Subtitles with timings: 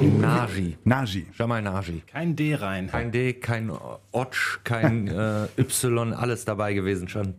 [0.00, 0.76] Naji.
[0.84, 1.26] Naji.
[1.36, 2.02] Jamal Naji.
[2.06, 2.88] Kein D rein.
[2.88, 3.70] Kein D, kein
[4.12, 7.34] Otsch, kein äh, Y, alles dabei gewesen schon.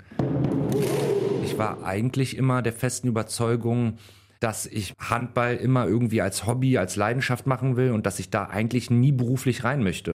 [1.44, 3.98] Ich war eigentlich immer der festen Überzeugung,
[4.40, 8.46] dass ich Handball immer irgendwie als Hobby, als Leidenschaft machen will und dass ich da
[8.46, 10.12] eigentlich nie beruflich rein möchte.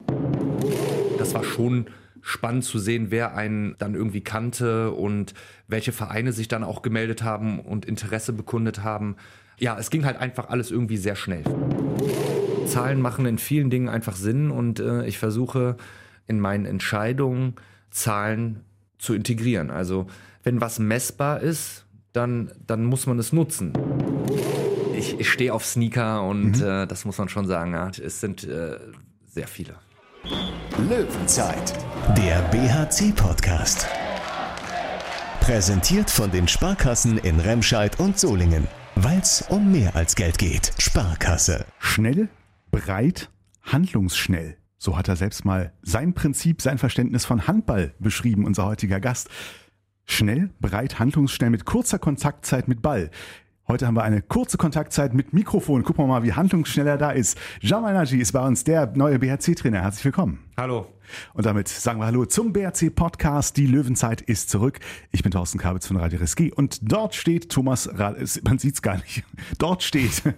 [1.17, 1.87] Das war schon
[2.21, 5.33] spannend zu sehen, wer einen dann irgendwie kannte und
[5.67, 9.15] welche Vereine sich dann auch gemeldet haben und Interesse bekundet haben.
[9.57, 11.43] Ja, es ging halt einfach alles irgendwie sehr schnell.
[12.71, 15.77] Zahlen machen in vielen Dingen einfach Sinn und äh, ich versuche
[16.27, 17.55] in meinen Entscheidungen
[17.89, 18.61] Zahlen
[18.97, 19.69] zu integrieren.
[19.69, 20.07] Also
[20.43, 23.73] wenn was messbar ist, dann, dann muss man es nutzen.
[24.95, 26.63] Ich, ich stehe auf Sneaker und mhm.
[26.63, 27.73] äh, das muss man schon sagen.
[27.73, 27.89] Ja.
[27.89, 28.77] Es sind äh,
[29.27, 29.75] sehr viele.
[30.89, 31.73] Löwenzeit,
[32.17, 33.87] der BHC-Podcast.
[35.39, 38.67] Präsentiert von den Sparkassen in Remscheid und Solingen.
[38.95, 40.71] Weil es um mehr als Geld geht.
[40.77, 41.65] Sparkasse.
[41.79, 42.29] Schnell,
[42.71, 43.29] breit,
[43.61, 44.57] handlungsschnell.
[44.77, 49.29] So hat er selbst mal sein Prinzip, sein Verständnis von Handball beschrieben, unser heutiger Gast.
[50.05, 53.11] Schnell, breit, handlungsschnell mit kurzer Kontaktzeit mit Ball.
[53.71, 55.83] Heute haben wir eine kurze Kontaktzeit mit Mikrofon.
[55.83, 57.37] Gucken wir mal, wie handlungsschnell er da ist.
[57.61, 59.81] Jamal Naji ist bei uns der neue BHC-Trainer.
[59.81, 60.39] Herzlich willkommen.
[60.57, 60.87] Hallo.
[61.33, 63.55] Und damit sagen wir Hallo zum BRC-Podcast.
[63.55, 64.81] Die Löwenzeit ist zurück.
[65.13, 68.97] Ich bin Thorsten Kabitz von Radio Reski und dort steht Thomas Rade, man sieht's gar
[68.97, 69.23] nicht.
[69.57, 70.33] Dort steht, so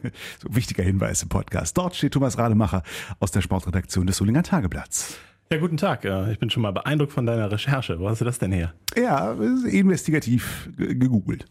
[0.47, 2.83] wichtiger Hinweis im Podcast, dort steht Thomas Rademacher
[3.19, 5.17] aus der Sportredaktion des Solinger Tageblatts.
[5.51, 6.05] Ja, guten Tag.
[6.31, 7.99] Ich bin schon mal beeindruckt von deiner Recherche.
[7.99, 8.73] Wo hast du das denn her?
[8.95, 11.47] Ja, investigativ gegoogelt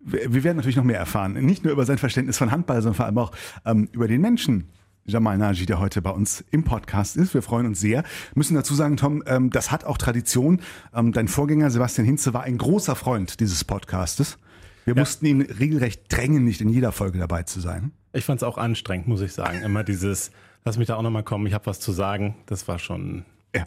[0.00, 1.34] wir werden natürlich noch mehr erfahren.
[1.44, 3.32] Nicht nur über sein Verständnis von Handball, sondern vor allem auch
[3.64, 4.68] ähm, über den Menschen,
[5.04, 7.32] Jamal Naji, der heute bei uns im Podcast ist.
[7.32, 8.04] Wir freuen uns sehr.
[8.34, 10.60] Müssen dazu sagen, Tom, ähm, das hat auch Tradition.
[10.94, 14.38] Ähm, dein Vorgänger Sebastian Hinze war ein großer Freund dieses Podcastes.
[14.84, 15.00] Wir ja.
[15.00, 17.92] mussten ihn regelrecht drängen, nicht in jeder Folge dabei zu sein.
[18.12, 19.62] Ich fand es auch anstrengend, muss ich sagen.
[19.62, 20.30] Immer dieses,
[20.64, 22.36] lass mich da auch nochmal kommen, ich habe was zu sagen.
[22.46, 23.24] Das war schon.
[23.54, 23.66] Ja.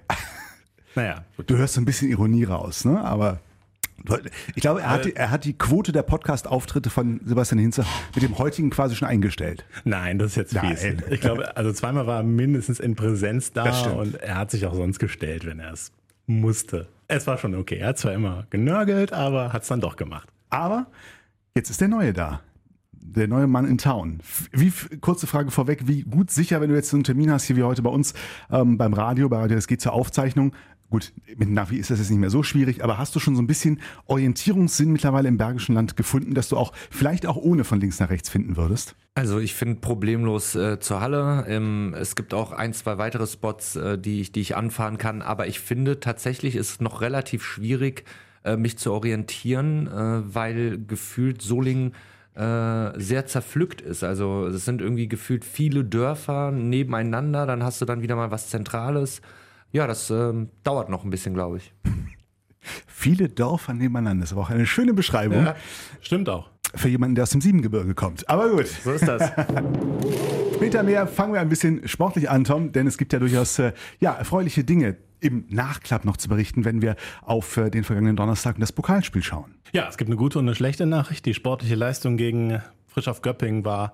[0.93, 1.23] Naja.
[1.37, 1.49] Gut.
[1.49, 3.01] Du hörst so ein bisschen Ironie raus, ne?
[3.01, 3.39] Aber
[4.55, 7.85] ich glaube, er hat, die, er hat die Quote der Podcast-Auftritte von Sebastian Hinze
[8.15, 9.65] mit dem heutigen quasi schon eingestellt.
[9.83, 10.83] Nein, das ist jetzt fies.
[10.83, 11.03] Nein.
[11.09, 14.73] Ich glaube, also zweimal war er mindestens in Präsenz da und er hat sich auch
[14.73, 15.91] sonst gestellt, wenn er es
[16.27, 16.87] musste.
[17.07, 17.77] Es war schon okay.
[17.77, 20.29] Er hat zwar immer genörgelt, aber hat es dann doch gemacht.
[20.49, 20.87] Aber
[21.55, 22.41] jetzt ist der Neue da.
[23.03, 24.19] Der neue Mann in Town.
[24.51, 27.55] Wie, kurze Frage vorweg, wie gut sicher, wenn du jetzt so einen Termin hast, hier
[27.55, 28.13] wie heute bei uns
[28.51, 30.53] ähm, beim Radio, bei Radio, geht zur Aufzeichnung,
[30.91, 33.41] Gut, mit Navi ist das jetzt nicht mehr so schwierig, aber hast du schon so
[33.41, 37.79] ein bisschen Orientierungssinn mittlerweile im Bergischen Land gefunden, dass du auch vielleicht auch ohne von
[37.79, 38.97] links nach rechts finden würdest?
[39.15, 41.45] Also ich finde problemlos äh, zur Halle.
[41.47, 45.21] Ähm, es gibt auch ein, zwei weitere Spots, äh, die, ich, die ich anfahren kann,
[45.21, 48.03] aber ich finde tatsächlich ist noch relativ schwierig,
[48.43, 51.93] äh, mich zu orientieren, äh, weil gefühlt Solingen
[52.35, 54.03] äh, sehr zerpflückt ist.
[54.03, 58.49] Also es sind irgendwie gefühlt viele Dörfer nebeneinander, dann hast du dann wieder mal was
[58.49, 59.21] Zentrales.
[59.71, 61.73] Ja, das ähm, dauert noch ein bisschen, glaube ich.
[62.87, 64.21] Viele Dörfer nebeneinander.
[64.21, 65.45] Das ist aber auch eine schöne Beschreibung.
[65.45, 65.55] Ja,
[66.01, 66.49] stimmt auch.
[66.75, 68.29] Für jemanden, der aus dem Siebengebirge kommt.
[68.29, 68.67] Aber gut.
[68.67, 69.31] So ist das.
[70.55, 73.73] Später mehr fangen wir ein bisschen sportlich an, Tom, denn es gibt ja durchaus äh,
[73.99, 78.55] ja, erfreuliche Dinge im Nachklapp noch zu berichten, wenn wir auf äh, den vergangenen Donnerstag
[78.55, 79.55] und das Pokalspiel schauen.
[79.73, 81.25] Ja, es gibt eine gute und eine schlechte Nachricht.
[81.25, 83.93] Die sportliche Leistung gegen Frisch auf Göppingen war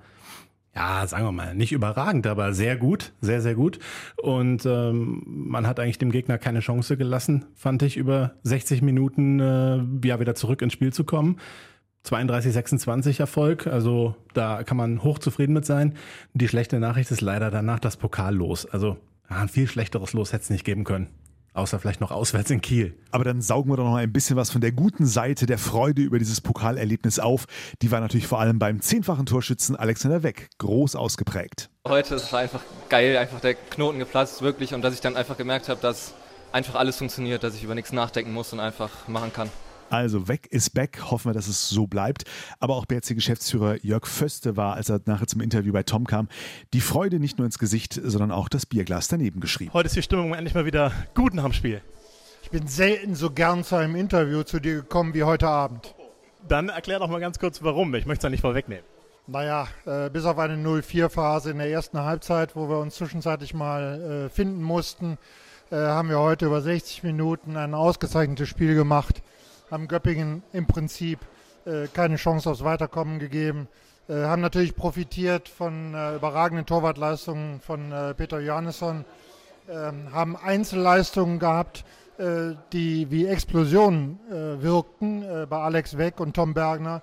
[0.77, 3.79] ja, sagen wir mal, nicht überragend, aber sehr gut, sehr, sehr gut.
[4.15, 9.39] Und ähm, man hat eigentlich dem Gegner keine Chance gelassen, fand ich, über 60 Minuten
[9.39, 11.37] äh, ja wieder zurück ins Spiel zu kommen.
[12.03, 15.95] 32, 26 Erfolg, also da kann man hochzufrieden mit sein.
[16.35, 18.67] Die schlechte Nachricht ist leider danach das Pokal los.
[18.67, 18.97] Also
[19.31, 21.07] ja, ein viel schlechteres Los hätte es nicht geben können.
[21.57, 22.95] Außer vielleicht noch auswärts in Kiel.
[23.09, 26.03] Aber dann saugen wir doch noch ein bisschen was von der guten Seite der Freude
[26.03, 27.45] über dieses Pokalerlebnis auf.
[27.81, 31.71] Die war natürlich vor allem beim zehnfachen Torschützen Alexander Weck groß ausgeprägt.
[31.87, 34.75] Heute ist es einfach geil, einfach der Knoten geplatzt, wirklich.
[34.75, 36.13] Und dass ich dann einfach gemerkt habe, dass
[36.51, 39.49] einfach alles funktioniert, dass ich über nichts nachdenken muss und einfach machen kann.
[39.89, 42.25] Also weg ist back, hoffen wir, dass es so bleibt.
[42.59, 46.27] Aber auch BRC-Geschäftsführer Jörg Föste war, als er nachher zum Interview bei Tom kam,
[46.73, 49.71] die Freude nicht nur ins Gesicht, sondern auch das Bierglas daneben geschrieben.
[49.73, 51.81] Heute ist die Stimmung endlich mal wieder gut nach dem Spiel.
[52.43, 55.95] Ich bin selten so gern zu einem Interview zu dir gekommen wie heute Abend.
[56.47, 57.93] Dann erklär doch mal ganz kurz, warum.
[57.95, 58.83] Ich möchte es ja nicht vorwegnehmen.
[59.25, 64.27] Naja, äh, bis auf eine 0-4-Phase in der ersten Halbzeit, wo wir uns zwischenzeitlich mal
[64.27, 65.17] äh, finden mussten,
[65.69, 69.21] äh, haben wir heute über 60 Minuten ein ausgezeichnetes Spiel gemacht
[69.69, 71.19] haben Göppingen im Prinzip
[71.65, 73.67] äh, keine Chance aufs Weiterkommen gegeben.
[74.07, 79.05] Äh, haben natürlich profitiert von äh, überragenden Torwartleistungen von äh, Peter Johannesson,
[79.69, 81.83] ähm, haben Einzelleistungen gehabt,
[82.17, 87.01] äh, die wie Explosionen wirkten bei Alex Weck und Tom Bergner.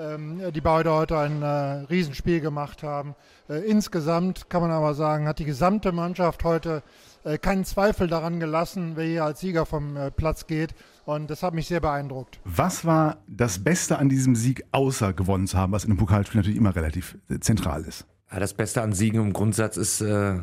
[0.00, 1.46] ähm, die beide heute ein äh,
[1.90, 3.14] Riesenspiel gemacht haben.
[3.48, 6.82] Äh, insgesamt kann man aber sagen, hat die gesamte Mannschaft heute
[7.24, 10.74] äh, keinen Zweifel daran gelassen, wer hier als Sieger vom Platz geht.
[11.10, 12.38] Und das hat mich sehr beeindruckt.
[12.44, 16.38] Was war das Beste an diesem Sieg, außer gewonnen zu haben, was in einem Pokalspiel
[16.38, 18.06] natürlich immer relativ äh, zentral ist?
[18.30, 20.36] Ja, das Beste an Siegen im Grundsatz ist, äh,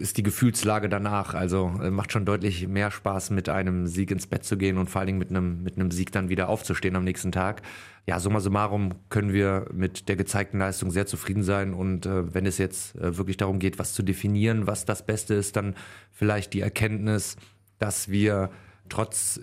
[0.00, 1.34] ist die Gefühlslage danach.
[1.34, 4.90] Also äh, macht schon deutlich mehr Spaß, mit einem Sieg ins Bett zu gehen und
[4.90, 7.62] vor allen Dingen mit einem, mit einem Sieg dann wieder aufzustehen am nächsten Tag.
[8.06, 11.74] Ja, summa summarum können wir mit der gezeigten Leistung sehr zufrieden sein.
[11.74, 15.34] Und äh, wenn es jetzt äh, wirklich darum geht, was zu definieren, was das Beste
[15.34, 15.76] ist, dann
[16.10, 17.36] vielleicht die Erkenntnis,
[17.78, 18.50] dass wir
[18.88, 19.40] trotz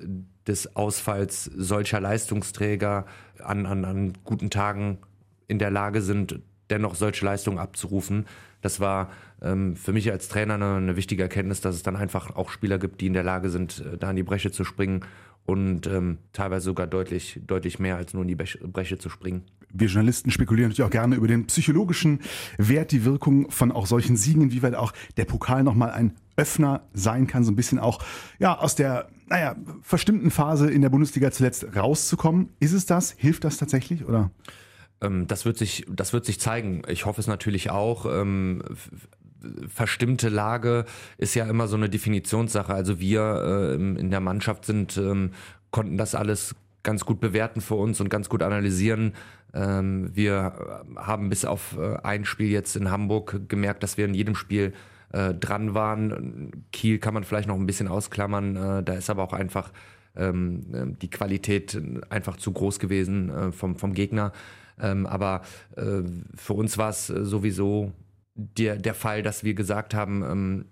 [0.47, 3.05] des Ausfalls solcher Leistungsträger
[3.43, 4.99] an, an, an guten Tagen
[5.47, 6.39] in der Lage sind,
[6.69, 8.25] dennoch solche Leistungen abzurufen.
[8.61, 9.11] Das war
[9.41, 12.79] ähm, für mich als Trainer eine, eine, wichtige Erkenntnis, dass es dann einfach auch Spieler
[12.79, 15.05] gibt, die in der Lage sind, äh, da in die Breche zu springen
[15.45, 19.43] und ähm, teilweise sogar deutlich, deutlich mehr als nur in die Breche zu springen.
[19.71, 22.21] Wir Journalisten spekulieren natürlich auch gerne über den psychologischen
[22.57, 27.27] Wert, die Wirkung von auch solchen Siegen, inwieweit auch der Pokal nochmal ein Öffner sein
[27.27, 27.99] kann, so ein bisschen auch
[28.39, 32.49] ja, aus der naja, verstimmten Phase in der Bundesliga zuletzt rauszukommen.
[32.59, 33.11] Ist es das?
[33.11, 34.05] Hilft das tatsächlich?
[34.05, 34.31] Oder?
[35.01, 36.83] Ähm, das wird sich, das wird sich zeigen.
[36.87, 38.05] Ich hoffe es natürlich auch.
[39.67, 40.85] Verstimmte Lage
[41.17, 42.73] ist ja immer so eine Definitionssache.
[42.73, 45.31] Also wir äh, in der Mannschaft sind, ähm,
[45.71, 49.13] konnten das alles ganz gut bewerten für uns und ganz gut analysieren.
[49.53, 54.13] Ähm, wir haben bis auf äh, ein Spiel jetzt in Hamburg gemerkt, dass wir in
[54.13, 54.73] jedem Spiel
[55.11, 56.51] äh, dran waren.
[56.71, 58.55] Kiel kann man vielleicht noch ein bisschen ausklammern.
[58.55, 59.71] Äh, da ist aber auch einfach
[60.15, 64.31] ähm, die Qualität einfach zu groß gewesen äh, vom, vom Gegner.
[64.79, 65.41] Ähm, aber
[65.77, 66.01] äh,
[66.35, 67.93] für uns war es sowieso
[68.35, 70.65] der, der Fall, dass wir gesagt haben, ähm,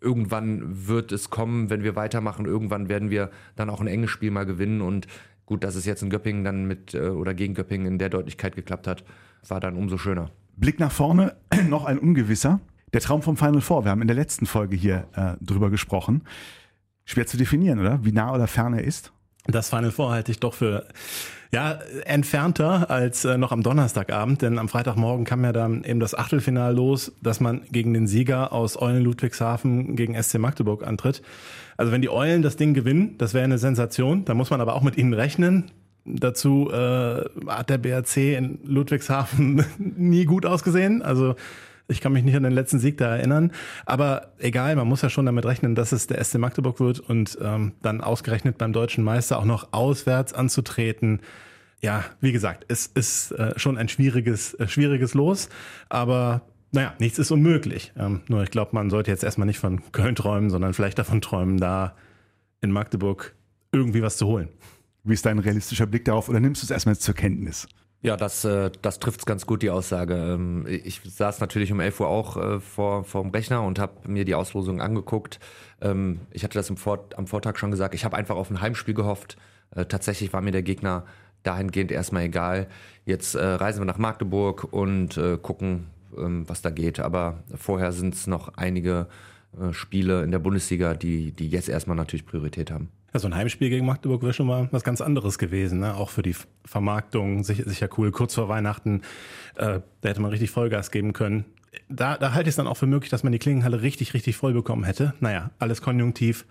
[0.00, 4.30] irgendwann wird es kommen, wenn wir weitermachen, irgendwann werden wir dann auch ein enges Spiel
[4.30, 5.06] mal gewinnen und
[5.46, 8.56] gut, dass es jetzt in Göppingen dann mit äh, oder gegen Göppingen in der Deutlichkeit
[8.56, 9.04] geklappt hat,
[9.46, 10.30] war dann umso schöner.
[10.56, 11.36] Blick nach vorne,
[11.68, 12.60] noch ein ungewisser.
[12.92, 13.84] Der Traum vom Final Four.
[13.84, 16.22] Wir haben in der letzten Folge hier äh, drüber gesprochen.
[17.04, 18.04] Schwer zu definieren, oder?
[18.04, 19.12] Wie nah oder fern er ist?
[19.46, 20.86] Das Final Four halte ich doch für
[21.52, 26.14] ja, entfernter als äh, noch am Donnerstagabend, denn am Freitagmorgen kam ja dann eben das
[26.14, 31.22] Achtelfinal los, dass man gegen den Sieger aus Eulen Ludwigshafen gegen SC Magdeburg antritt.
[31.76, 34.24] Also wenn die Eulen das Ding gewinnen, das wäre eine Sensation.
[34.24, 35.72] Da muss man aber auch mit ihnen rechnen.
[36.04, 41.02] Dazu äh, hat der BRC in Ludwigshafen nie gut ausgesehen.
[41.02, 41.34] Also
[41.90, 43.52] ich kann mich nicht an den letzten Sieg da erinnern.
[43.86, 47.38] Aber egal, man muss ja schon damit rechnen, dass es der SC Magdeburg wird und
[47.42, 51.20] ähm, dann ausgerechnet beim deutschen Meister auch noch auswärts anzutreten.
[51.80, 55.48] Ja, wie gesagt, es ist äh, schon ein schwieriges, äh, schwieriges Los.
[55.88, 56.42] Aber
[56.72, 57.92] naja, nichts ist unmöglich.
[57.98, 61.20] Ähm, nur ich glaube, man sollte jetzt erstmal nicht von Köln träumen, sondern vielleicht davon
[61.20, 61.94] träumen, da
[62.60, 63.34] in Magdeburg
[63.72, 64.48] irgendwie was zu holen.
[65.02, 67.66] Wie ist dein realistischer Blick darauf oder nimmst du es erstmal zur Kenntnis?
[68.02, 70.14] Ja, das, äh, das trifft ganz gut, die Aussage.
[70.14, 74.08] Ähm, ich saß natürlich um 11 Uhr auch äh, vor, vor dem Rechner und habe
[74.08, 75.38] mir die Auslosung angeguckt.
[75.82, 78.62] Ähm, ich hatte das im Vor am Vortag schon gesagt, ich habe einfach auf ein
[78.62, 79.36] Heimspiel gehofft.
[79.74, 81.04] Äh, tatsächlich war mir der Gegner
[81.42, 82.68] dahingehend erstmal egal.
[83.04, 87.00] Jetzt äh, reisen wir nach Magdeburg und äh, gucken, ähm, was da geht.
[87.00, 89.08] Aber vorher sind es noch einige
[89.60, 92.88] äh, Spiele in der Bundesliga, die, die jetzt erstmal natürlich Priorität haben.
[93.12, 95.96] Ja, so ein Heimspiel gegen Magdeburg wäre schon mal was ganz anderes gewesen, ne?
[95.96, 98.12] auch für die Vermarktung, sicher, sicher cool.
[98.12, 99.02] Kurz vor Weihnachten,
[99.56, 101.44] äh, da hätte man richtig Vollgas geben können.
[101.88, 104.36] Da, da halte ich es dann auch für möglich, dass man die Klingenhalle richtig, richtig
[104.36, 105.14] voll bekommen hätte.
[105.20, 106.46] Naja, alles konjunktiv.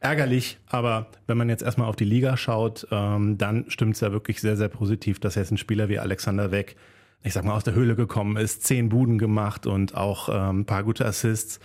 [0.00, 4.12] Ärgerlich, aber wenn man jetzt erstmal auf die Liga schaut, ähm, dann stimmt es ja
[4.12, 6.76] wirklich sehr, sehr positiv, dass jetzt ein Spieler wie Alexander Weck,
[7.22, 10.66] ich sag mal, aus der Höhle gekommen ist, zehn Buden gemacht und auch ähm, ein
[10.66, 11.60] paar gute Assists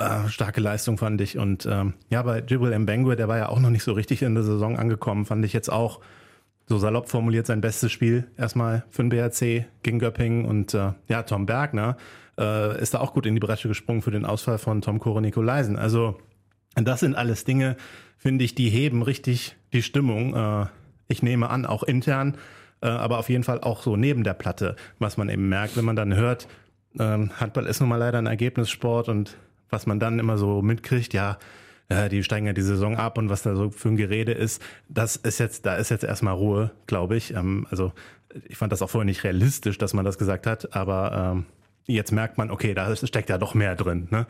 [0.00, 1.38] äh, starke Leistung fand ich.
[1.38, 4.34] Und ähm, ja, bei Jibril Mbengwe, der war ja auch noch nicht so richtig in
[4.34, 6.00] der Saison angekommen, fand ich jetzt auch
[6.66, 10.44] so salopp formuliert sein bestes Spiel erstmal für den BRC gegen Göppingen.
[10.44, 11.96] Und äh, ja, Tom Bergner
[12.38, 15.20] äh, ist da auch gut in die Bresche gesprungen für den Ausfall von Tom Kore
[15.20, 15.76] Nikolaisen.
[15.76, 16.18] Also
[16.76, 17.76] das sind alles Dinge,
[18.16, 20.34] finde ich, die heben richtig die Stimmung.
[20.34, 20.66] Äh,
[21.08, 22.36] ich nehme an, auch intern,
[22.82, 25.84] äh, aber auf jeden Fall auch so neben der Platte, was man eben merkt, wenn
[25.84, 26.46] man dann hört,
[26.98, 29.36] ähm, Handball ist nun mal leider ein Ergebnissport und
[29.70, 31.38] was man dann immer so mitkriegt, ja,
[32.10, 35.16] die steigen ja die Saison ab und was da so für ein Gerede ist, das
[35.16, 37.34] ist jetzt, da ist jetzt erstmal Ruhe, glaube ich.
[37.34, 37.92] Ähm, also
[38.48, 41.46] ich fand das auch vorher nicht realistisch, dass man das gesagt hat, aber ähm,
[41.86, 44.26] jetzt merkt man, okay, da steckt ja doch mehr drin, ne?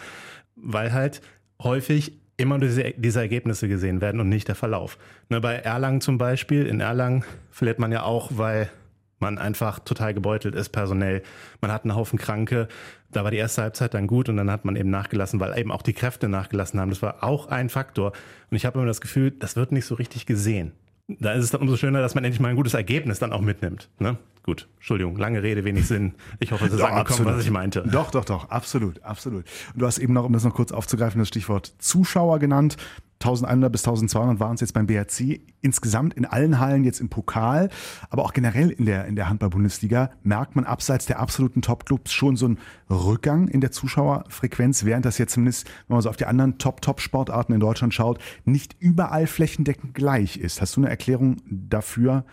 [0.57, 1.21] Weil halt
[1.63, 4.97] häufig immer diese, diese Ergebnisse gesehen werden und nicht der Verlauf.
[5.29, 8.71] Ne, bei Erlangen zum Beispiel, in Erlangen verliert man ja auch, weil
[9.19, 11.23] man einfach total gebeutelt ist personell.
[11.61, 12.69] Man hat einen Haufen Kranke.
[13.13, 15.73] Da war die erste Halbzeit dann gut und dann hat man eben nachgelassen, weil eben
[15.73, 16.91] auch die Kräfte nachgelassen haben.
[16.91, 18.13] Das war auch ein Faktor.
[18.51, 20.73] Und ich habe immer das Gefühl, das wird nicht so richtig gesehen.
[21.09, 23.41] da ist es dann umso schöner, dass man endlich mal ein gutes Ergebnis dann auch
[23.41, 23.89] mitnimmt.
[23.99, 24.17] Ne?
[24.43, 26.15] Gut, Entschuldigung, lange Rede, wenig Sinn.
[26.39, 27.35] Ich hoffe, es ist Doch, angekommen, absolut.
[27.35, 27.83] was ich meinte.
[27.91, 29.45] Doch, doch, doch, absolut, absolut.
[29.75, 32.77] Und du hast eben noch, um das noch kurz aufzugreifen, das Stichwort Zuschauer genannt.
[33.21, 35.41] 1100 bis 1200 waren es jetzt beim BRC.
[35.61, 37.69] Insgesamt in allen Hallen jetzt im Pokal,
[38.09, 42.37] aber auch generell in der, in der Handball-Bundesliga merkt man abseits der absoluten Top-Clubs schon
[42.37, 42.59] so einen
[42.89, 47.53] Rückgang in der Zuschauerfrequenz, während das jetzt zumindest, wenn man so auf die anderen Top-Top-Sportarten
[47.53, 50.63] in Deutschland schaut, nicht überall flächendeckend gleich ist.
[50.63, 52.25] Hast du eine Erklärung dafür,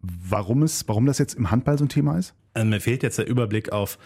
[0.00, 2.34] warum es, warum das jetzt im Handball so ein Thema ist?
[2.54, 3.98] Äh, Mir fehlt jetzt der Überblick auf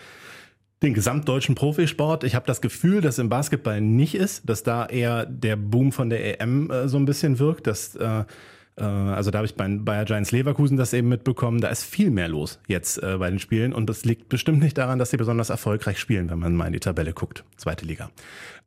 [0.83, 2.25] den gesamtdeutschen Profisport.
[2.25, 6.11] Ich habe das Gefühl, dass im Basketball nicht ist, dass da eher der Boom von
[6.11, 7.67] der EM äh, so ein bisschen wirkt.
[7.67, 8.25] Dass, äh,
[8.77, 11.61] äh, also da habe ich bei Bayer Giants Leverkusen das eben mitbekommen.
[11.61, 14.77] Da ist viel mehr los jetzt äh, bei den Spielen und das liegt bestimmt nicht
[14.77, 17.45] daran, dass sie besonders erfolgreich spielen, wenn man mal in die Tabelle guckt.
[17.57, 18.11] Zweite Liga.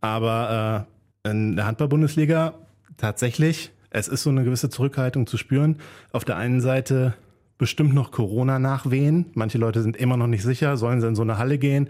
[0.02, 0.88] Aber
[1.24, 2.54] äh, in der Handball-Bundesliga
[2.98, 5.78] tatsächlich, es ist so eine gewisse Zurückhaltung zu spüren.
[6.12, 7.14] Auf der einen Seite
[7.58, 9.28] bestimmt noch Corona nachwehen.
[9.34, 11.90] Manche Leute sind immer noch nicht sicher, sollen sie in so eine Halle gehen,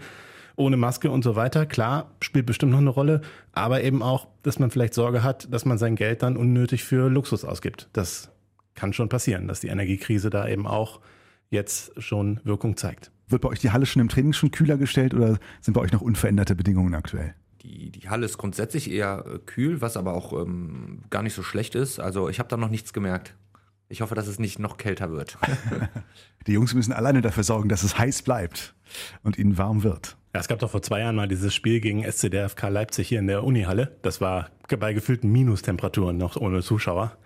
[0.56, 1.66] ohne Maske und so weiter.
[1.66, 3.20] Klar, spielt bestimmt noch eine Rolle,
[3.52, 7.08] aber eben auch, dass man vielleicht Sorge hat, dass man sein Geld dann unnötig für
[7.08, 7.88] Luxus ausgibt.
[7.92, 8.30] Das
[8.74, 11.00] kann schon passieren, dass die Energiekrise da eben auch
[11.50, 13.10] jetzt schon Wirkung zeigt.
[13.28, 15.92] Wird bei euch die Halle schon im Training schon kühler gestellt oder sind bei euch
[15.92, 17.34] noch unveränderte Bedingungen aktuell?
[17.62, 21.42] Die, die Halle ist grundsätzlich eher äh, kühl, was aber auch ähm, gar nicht so
[21.42, 21.98] schlecht ist.
[21.98, 23.34] Also ich habe da noch nichts gemerkt.
[23.88, 25.38] Ich hoffe, dass es nicht noch kälter wird.
[26.46, 28.74] Die Jungs müssen alleine dafür sorgen, dass es heiß bleibt
[29.22, 30.16] und ihnen warm wird.
[30.34, 33.26] Ja, es gab doch vor zwei Jahren mal dieses Spiel gegen SCDFK Leipzig hier in
[33.26, 33.96] der Unihalle.
[34.02, 37.16] Das war bei gefühlten Minustemperaturen noch ohne Zuschauer.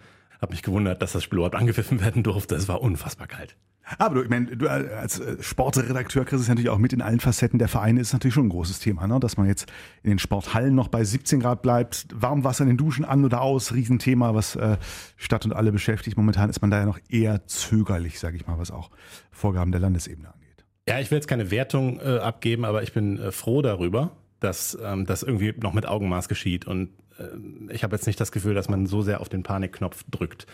[0.40, 2.54] Hab mich gewundert, dass das Spiel überhaupt angepfiffen werden durfte.
[2.54, 3.56] Es war unfassbar kalt.
[3.98, 7.20] Aber du, ich meine, du als äh, Sportredakteur kriegst es natürlich auch mit in allen
[7.20, 9.20] Facetten der Vereine, ist natürlich schon ein großes Thema, ne?
[9.20, 9.70] dass man jetzt
[10.02, 13.72] in den Sporthallen noch bei 17 Grad bleibt, Warmwasser in den Duschen an oder aus,
[13.72, 14.76] Riesenthema, was äh,
[15.16, 16.16] Stadt und alle beschäftigt.
[16.16, 18.90] Momentan ist man da ja noch eher zögerlich, sage ich mal, was auch
[19.30, 20.64] Vorgaben der Landesebene angeht.
[20.88, 24.76] Ja, ich will jetzt keine Wertung äh, abgeben, aber ich bin äh, froh darüber, dass
[24.82, 26.66] ähm, das irgendwie noch mit Augenmaß geschieht.
[26.66, 30.04] Und äh, ich habe jetzt nicht das Gefühl, dass man so sehr auf den Panikknopf
[30.10, 30.46] drückt.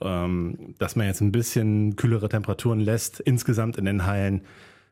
[0.00, 4.42] Ähm, dass man jetzt ein bisschen kühlere Temperaturen lässt, insgesamt in den Hallen.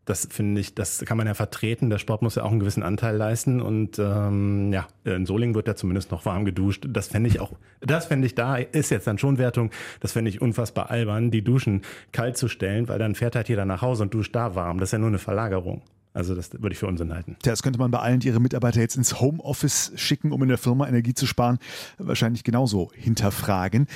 [0.04, 1.90] Das finde ich, das kann man ja vertreten.
[1.90, 3.60] Der Sport muss ja auch einen gewissen Anteil leisten.
[3.60, 6.86] Und ähm, ja, in Solingen wird ja zumindest noch warm geduscht.
[6.88, 10.28] Das fände ich auch, das fände ich da, ist jetzt dann schon Wertung, das fände
[10.28, 11.82] ich unfassbar albern, die Duschen
[12.12, 14.78] kalt zu stellen, weil dann fährt halt jeder nach Hause und duscht da warm.
[14.78, 15.82] Das ist ja nur eine Verlagerung.
[16.16, 17.36] Also das würde ich für Unsinn halten.
[17.42, 20.48] Tja, das könnte man bei allen, die ihre Mitarbeiter jetzt ins Homeoffice schicken, um in
[20.48, 21.58] der Firma Energie zu sparen,
[21.98, 23.86] wahrscheinlich genauso hinterfragen.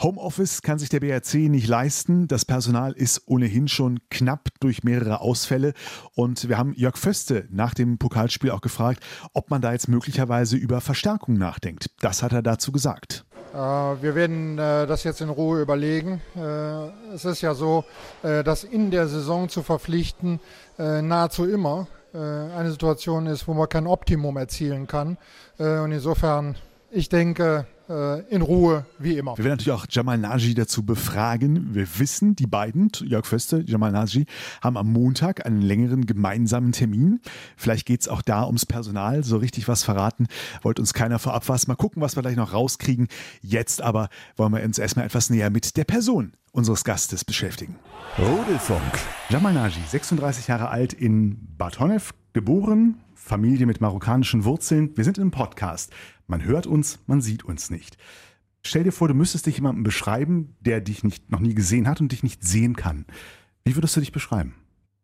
[0.00, 2.26] Homeoffice kann sich der BRC nicht leisten.
[2.26, 5.72] Das Personal ist ohnehin schon knapp durch mehrere Ausfälle.
[6.14, 10.56] Und wir haben Jörg Föste nach dem Pokalspiel auch gefragt, ob man da jetzt möglicherweise
[10.56, 11.90] über Verstärkung nachdenkt.
[12.00, 13.24] Das hat er dazu gesagt.
[13.52, 16.20] Äh, Wir werden äh, das jetzt in Ruhe überlegen.
[16.36, 17.84] Äh, Es ist ja so,
[18.22, 20.40] dass in der Saison zu verpflichten
[20.78, 25.18] nahezu immer eine Situation ist, wo man kein Optimum erzielen kann.
[25.58, 26.56] Und insofern,
[26.90, 29.36] ich denke, in Ruhe wie immer.
[29.36, 31.74] Wir werden natürlich auch Jamal Naji dazu befragen.
[31.74, 34.24] Wir wissen, die beiden, Jörg Föste, Jamal Naji,
[34.62, 37.20] haben am Montag einen längeren gemeinsamen Termin.
[37.56, 39.22] Vielleicht geht es auch da ums Personal.
[39.22, 40.28] So richtig was verraten
[40.62, 41.66] wollte uns keiner vorab was.
[41.66, 43.08] Mal gucken, was wir gleich noch rauskriegen.
[43.42, 47.76] Jetzt aber wollen wir uns erstmal etwas näher mit der Person unseres Gastes beschäftigen.
[48.18, 48.82] Rudelfunk.
[49.28, 54.94] Jamal Naji, 36 Jahre alt, in Bad Honnef geboren, Familie mit marokkanischen Wurzeln.
[54.96, 55.90] Wir sind im Podcast.
[56.26, 57.96] Man hört uns, man sieht uns nicht.
[58.62, 62.02] Stell dir vor, du müsstest dich jemandem beschreiben, der dich nicht, noch nie gesehen hat
[62.02, 63.06] und dich nicht sehen kann.
[63.64, 64.54] Wie würdest du dich beschreiben?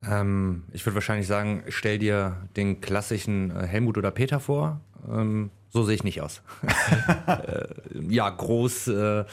[0.04, 4.82] Ähm, ich würde wahrscheinlich sagen, stell dir den klassischen äh, Helmut oder Peter vor.
[5.10, 6.42] Ähm, so sehe ich nicht aus.
[7.26, 7.68] äh,
[8.06, 9.24] ja, groß, äh,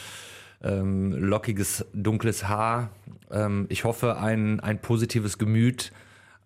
[0.63, 2.91] ähm, lockiges, dunkles Haar.
[3.31, 5.91] Ähm, ich hoffe, ein, ein positives Gemüt.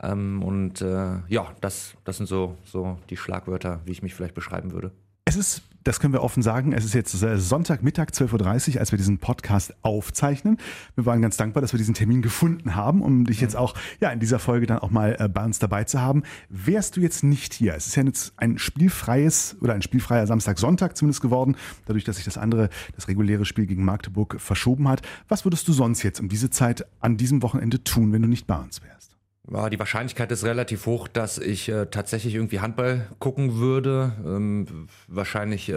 [0.02, 4.36] Ähm, und äh, ja, das, das sind so, so die Schlagwörter, wie ich mich vielleicht
[4.36, 4.92] beschreiben würde.
[5.24, 8.92] Es ist, das können wir offen sagen, es ist jetzt äh, Sonntagmittag 12.30 Uhr, als
[8.92, 10.58] wir diesen Podcast aufzeichnen.
[10.96, 14.10] Wir waren ganz dankbar, dass wir diesen Termin gefunden haben, um dich jetzt auch ja,
[14.10, 16.24] in dieser Folge dann auch mal äh, bei uns dabei zu haben.
[16.50, 20.98] Wärst du jetzt nicht hier, es ist ja jetzt ein spielfreies oder ein spielfreier Samstag-Sonntag
[20.98, 21.56] zumindest geworden,
[21.86, 25.04] dadurch, dass sich das andere, das reguläre Spiel gegen Magdeburg verschoben hat.
[25.28, 28.48] Was würdest du sonst jetzt um diese Zeit an diesem Wochenende tun, wenn du nicht
[28.48, 29.11] bei uns wärst?
[29.50, 34.14] Ja, die Wahrscheinlichkeit ist relativ hoch, dass ich äh, tatsächlich irgendwie Handball gucken würde.
[34.24, 35.74] Ähm, wahrscheinlich äh,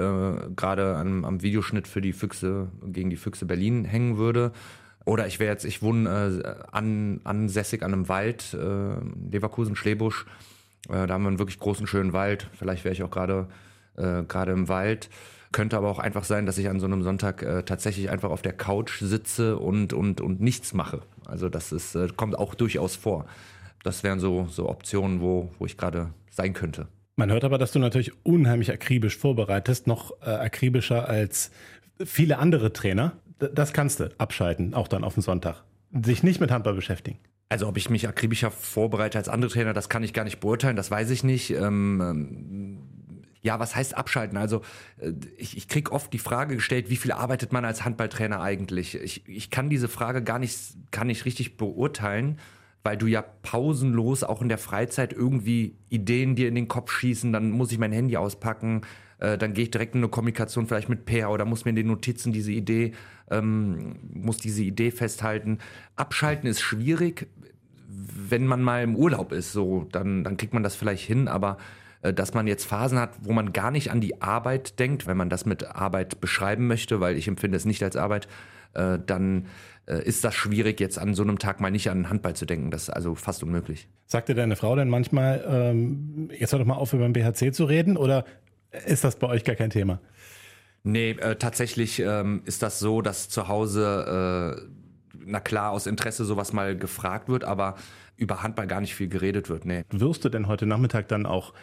[0.55, 4.53] gerade am, am Videoschnitt für die Füchse gegen die Füchse Berlin hängen würde.
[5.07, 6.09] Oder ich wäre jetzt, ich wohne
[6.45, 8.97] äh, an, ansässig an einem Wald, äh,
[9.31, 10.27] Leverkusen, Schlebusch.
[10.89, 12.49] Äh, da haben wir einen wirklich großen, schönen Wald.
[12.59, 13.49] Vielleicht wäre ich auch gerade
[13.97, 15.09] äh, gerade im Wald.
[15.53, 18.43] könnte aber auch einfach sein, dass ich an so einem Sonntag äh, tatsächlich einfach auf
[18.43, 21.03] der Couch sitze und, und, und nichts mache.
[21.27, 23.27] Also das ist, äh, kommt auch durchaus vor.
[23.85, 26.89] Das wären so, so Optionen, wo, wo ich gerade sein könnte.
[27.17, 31.53] Man hört aber, dass du natürlich unheimlich akribisch vorbereitest, noch äh, akribischer als
[32.05, 33.13] viele andere Trainer.
[33.41, 35.63] D das kannst du abschalten, auch dann auf den Sonntag.
[35.93, 37.19] Sich nicht mit Handball beschäftigen.
[37.51, 40.77] Also ob ich mich akribischer vorbereite als andere Trainer, das kann ich gar nicht beurteilen,
[40.77, 41.51] das weiß ich nicht.
[41.51, 42.79] Ähm, ähm
[43.43, 44.39] ja, was heißt abschalten?
[44.39, 44.63] Also
[44.99, 48.95] äh, ich, ich kriege oft die Frage gestellt, wie viel arbeitet man als Handballtrainer eigentlich?
[48.95, 50.59] Ich, ich kann diese Frage gar nicht,
[50.91, 52.39] gar nicht richtig beurteilen,
[52.85, 57.33] weil du ja pausenlos auch in der Freizeit irgendwie Ideen dir in den Kopf schießen,
[57.33, 58.83] dann muss ich mein Handy auspacken,
[59.19, 61.77] äh, dann gehe ich direkt in eine Kommunikation vielleicht mit Peer oder muss mir in
[61.77, 62.93] den Notizen diese Idee,
[63.31, 65.59] ähm, muss diese Idee festhalten.
[65.97, 67.27] Abschalten ist schwierig,
[67.89, 71.57] wenn man mal im Urlaub ist, so, dann, dann kriegt man das vielleicht hin, aber
[72.03, 75.17] äh, dass man jetzt Phasen hat, wo man gar nicht an die Arbeit denkt, wenn
[75.17, 78.29] man das mit Arbeit beschreiben möchte, weil ich empfinde es nicht als Arbeit,
[78.75, 79.47] äh, dann
[79.87, 82.71] äh, ist das schwierig, jetzt an so einem Tag mal nicht an Handball zu denken.
[82.71, 83.89] Das ist also fast unmöglich.
[84.07, 87.65] Sagte deine Frau denn manchmal, ähm, jetzt hör doch mal auf, über den BHC zu
[87.65, 88.25] reden oder
[88.87, 90.01] ist das bei euch gar kein Thema?
[90.83, 96.25] Nee, äh, tatsächlich ähm, ist das so, dass zu Hause, äh, na klar, aus Interesse
[96.25, 97.77] sowas mal gefragt wird, aber
[98.17, 99.65] über Handball gar nicht viel geredet wird.
[99.65, 99.85] Nee.
[99.91, 101.55] Wirst du denn heute Nachmittag dann auch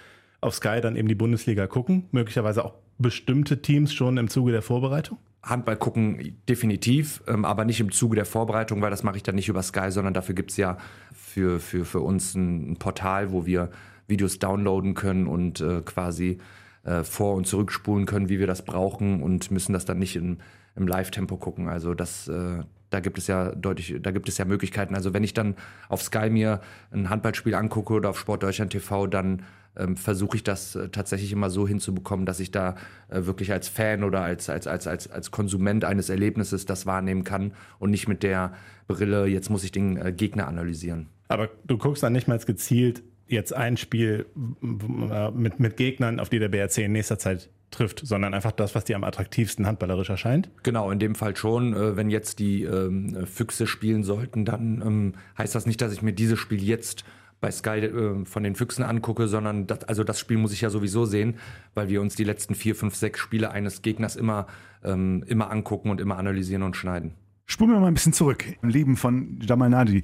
[0.42, 2.08] auf Sky dann eben die Bundesliga gucken?
[2.12, 5.20] Möglicherweise auch bestimmte Teams schon im Zuge der Vorbereitung?
[5.44, 9.36] Handball gucken definitiv, ähm, aber nicht im Zuge der Vorbereitung, weil das mache ich dann
[9.36, 10.78] nicht über Sky, sondern dafür gibt es ja
[11.14, 13.72] für, für, für uns ein, ein, Portal, wo wir
[14.08, 16.38] Videos downloaden können und äh, quasi
[16.84, 20.38] äh, vor- und zurückspulen können, wie wir das brauchen und müssen das dann nicht im,
[20.76, 21.70] im Live-Tempo gucken.
[21.70, 24.94] Also das, äh, da gibt es ja deutlich, da gibt es ja Möglichkeiten.
[24.94, 25.56] Also wenn ich dann
[25.90, 29.42] auf Sky mir ein Handballspiel angucke oder auf Sport Deutschland TV, dann
[29.78, 32.76] ähm, versuche ich das äh, tatsächlich immer so hinzubekommen, dass ich da
[33.10, 37.24] äh, wirklich als Fan oder als, als, als, als, als Konsument eines Erlebnisses das wahrnehmen
[37.24, 38.54] kann und nicht mit der
[38.88, 41.08] Brille, jetzt muss ich den äh, Gegner analysieren.
[41.28, 44.26] Aber du guckst dann nicht mal gezielt jetzt ein Spiel
[44.60, 48.84] mit, mit Gegnern, auf die der BRC in nächster Zeit trifft, sondern einfach das, was
[48.84, 50.50] dir am attraktivsten handballerisch erscheint?
[50.64, 51.74] Genau, in dem Fall schon.
[51.74, 56.02] Äh, wenn jetzt die ähm, Füchse spielen sollten, dann ähm, heißt das nicht, dass ich
[56.02, 57.06] mir dieses Spiel jetzt
[57.42, 60.70] bei Sky äh, von den Füchsen angucke, sondern das, also das Spiel muss ich ja
[60.70, 61.36] sowieso sehen,
[61.74, 64.48] weil wir uns die letzten vier, fünf, sechs Spiele eines Gegners immer,
[64.84, 67.16] ähm, immer angucken und immer analysieren und schneiden.
[67.48, 70.04] Spulen wir mal ein bisschen zurück im Leben von Jamal Nadi.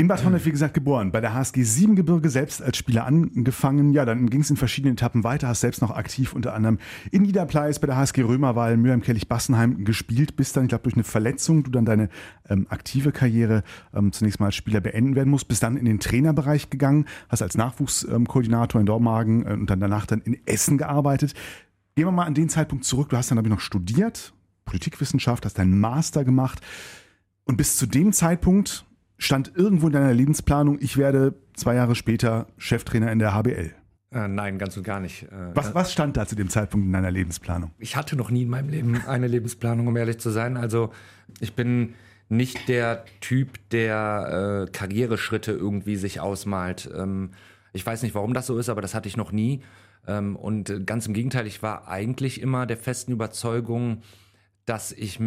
[0.00, 3.92] In Bad Honnef, wie gesagt, geboren, bei der HSG Siebengebirge selbst als Spieler angefangen.
[3.92, 6.78] Ja, dann ging es in verschiedenen Etappen weiter, hast selbst noch aktiv unter anderem
[7.10, 10.94] in Niederpleis bei der HSG Römerwahl, Mülheim, Kellich, Bassenheim gespielt, bis dann, ich glaube, durch
[10.94, 12.10] eine Verletzung du dann deine
[12.48, 15.98] ähm, aktive Karriere ähm, zunächst mal als Spieler beenden werden musst, bist dann in den
[15.98, 21.34] Trainerbereich gegangen, hast als Nachwuchskoordinator in Dormagen äh, und dann danach dann in Essen gearbeitet.
[21.96, 24.32] Gehen wir mal an den Zeitpunkt zurück, du hast dann aber noch studiert,
[24.64, 26.60] Politikwissenschaft, hast deinen Master gemacht
[27.42, 28.84] und bis zu dem Zeitpunkt
[29.18, 33.74] stand irgendwo in deiner Lebensplanung, ich werde zwei Jahre später Cheftrainer in der HBL?
[34.10, 35.24] Äh, nein, ganz und gar nicht.
[35.24, 37.72] Äh, was, was stand da zu dem Zeitpunkt in deiner Lebensplanung?
[37.78, 40.56] Ich hatte noch nie in meinem Leben eine Lebensplanung, um ehrlich zu sein.
[40.56, 40.92] Also
[41.40, 41.94] ich bin
[42.30, 46.90] nicht der Typ, der äh, Karriereschritte irgendwie sich ausmalt.
[46.94, 47.32] Ähm,
[47.72, 49.62] ich weiß nicht, warum das so ist, aber das hatte ich noch nie.
[50.06, 54.02] Ähm, und ganz im Gegenteil, ich war eigentlich immer der festen Überzeugung,
[54.64, 55.20] dass ich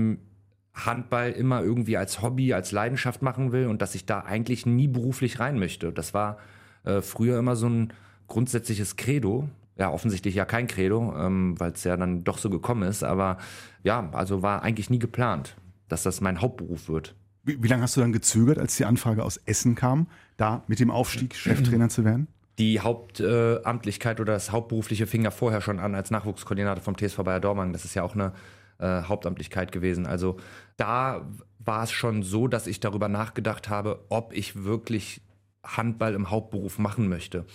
[0.73, 4.87] Handball immer irgendwie als Hobby, als Leidenschaft machen will und dass ich da eigentlich nie
[4.87, 5.91] beruflich rein möchte.
[5.91, 6.37] Das war
[6.83, 7.93] äh, früher immer so ein
[8.27, 9.49] grundsätzliches Credo.
[9.77, 13.03] Ja, offensichtlich ja kein Credo, ähm, weil es ja dann doch so gekommen ist.
[13.03, 13.37] Aber
[13.83, 15.55] ja, also war eigentlich nie geplant,
[15.87, 17.15] dass das mein Hauptberuf wird.
[17.43, 20.07] Wie, wie lange hast du dann gezögert, als die Anfrage aus Essen kam,
[20.37, 22.27] da mit dem Aufstieg Cheftrainer zu werden?
[22.59, 27.23] Die Hauptamtlichkeit äh, oder das Hauptberufliche fing ja vorher schon an als Nachwuchskoordinator vom TSV
[27.23, 27.73] Bayer Dormagen.
[27.73, 28.33] Das ist ja auch eine
[28.81, 30.05] äh, Hauptamtlichkeit gewesen.
[30.05, 30.37] Also
[30.77, 31.27] da
[31.59, 35.21] war es schon so, dass ich darüber nachgedacht habe, ob ich wirklich
[35.63, 37.45] Handball im Hauptberuf machen möchte.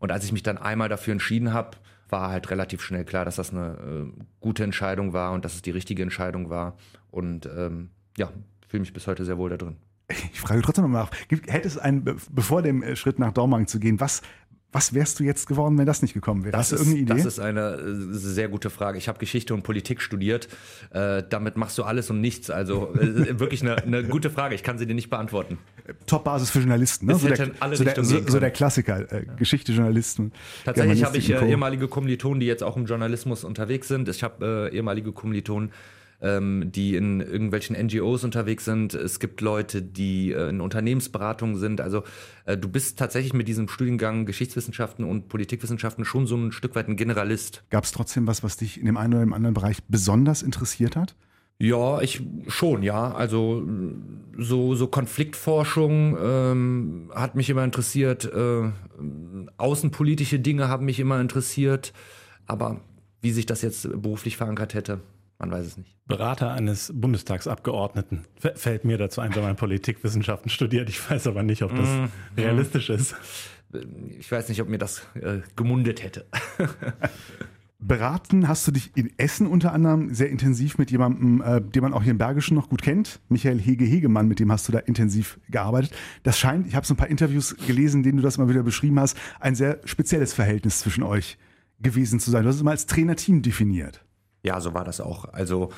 [0.00, 1.76] Und als ich mich dann einmal dafür entschieden habe,
[2.08, 5.62] war halt relativ schnell klar, dass das eine äh, gute Entscheidung war und dass es
[5.62, 6.76] die richtige Entscheidung war.
[7.10, 8.30] Und ähm, ja,
[8.68, 9.76] fühle mich bis heute sehr wohl da drin.
[10.32, 11.10] Ich frage trotzdem noch mal nach,
[11.46, 14.22] hätte es einen, bevor dem äh, Schritt nach Dormagen zu gehen, was
[14.72, 16.52] was wärst du jetzt geworden, wenn das nicht gekommen wäre?
[16.52, 17.24] Das Hast du irgendeine Idee?
[17.24, 18.96] Das ist eine äh, sehr gute Frage.
[18.96, 20.48] Ich habe Geschichte und Politik studiert.
[20.90, 22.48] Äh, damit machst du alles und nichts.
[22.48, 24.54] Also äh, wirklich eine, eine, gute Frage.
[24.54, 25.58] Ich kann sie dir nicht beantworten.
[26.06, 27.06] Top-Basis für Journalisten.
[27.06, 27.14] Ne?
[27.16, 27.36] So der,
[27.74, 29.12] so, der, so, so, der, Klassiker.
[29.12, 30.32] Äh, Geschichte, Journalisten.
[30.64, 34.08] Tatsächlich habe ich äh, ehemalige Kommilitonen, die jetzt auch im Journalismus unterwegs sind.
[34.08, 35.70] Ich habe äh, ehemalige Kommilitonen,
[36.22, 38.94] ähm, die in irgendwelchen NGOs unterwegs sind.
[38.94, 41.80] Es gibt Leute, die äh, in Unternehmensberatungen sind.
[41.80, 42.04] Also
[42.44, 46.88] äh, du bist tatsächlich mit diesem Studiengang Geschichtswissenschaften und Politikwissenschaften schon so ein Stück weit
[46.88, 47.64] ein Generalist.
[47.70, 50.96] Gab es trotzdem was, was dich in dem einen oder dem anderen Bereich besonders interessiert
[50.96, 51.16] hat?
[51.58, 53.12] Ja, ich schon, ja.
[53.12, 53.68] Also
[54.36, 58.24] so, so Konfliktforschung ähm, hat mich immer interessiert.
[58.24, 58.70] Äh,
[59.58, 61.92] außenpolitische Dinge haben mich immer interessiert.
[62.46, 62.80] Aber
[63.20, 65.00] wie sich das jetzt beruflich verankert hätte,
[65.42, 65.96] man weiß es nicht.
[66.06, 68.24] Berater eines Bundestagsabgeordneten
[68.54, 70.88] fällt mir dazu ein, wenn man Politikwissenschaften studiert.
[70.88, 72.04] Ich weiß aber nicht, ob das mm,
[72.36, 72.92] realistisch mm.
[72.92, 73.16] ist.
[74.20, 76.26] Ich weiß nicht, ob mir das äh, gemundet hätte.
[77.80, 81.92] Beraten hast du dich in Essen unter anderem sehr intensiv mit jemandem, äh, den man
[81.92, 85.40] auch hier im Bergischen noch gut kennt, Michael Hege-Hegemann, mit dem hast du da intensiv
[85.50, 85.92] gearbeitet.
[86.22, 88.62] Das scheint, ich habe so ein paar Interviews gelesen, in denen du das mal wieder
[88.62, 91.36] beschrieben hast, ein sehr spezielles Verhältnis zwischen euch
[91.80, 92.44] gewesen zu sein.
[92.44, 94.04] Du hast es mal als Trainerteam definiert.
[94.42, 95.32] Ja, so war das auch.
[95.32, 95.70] Also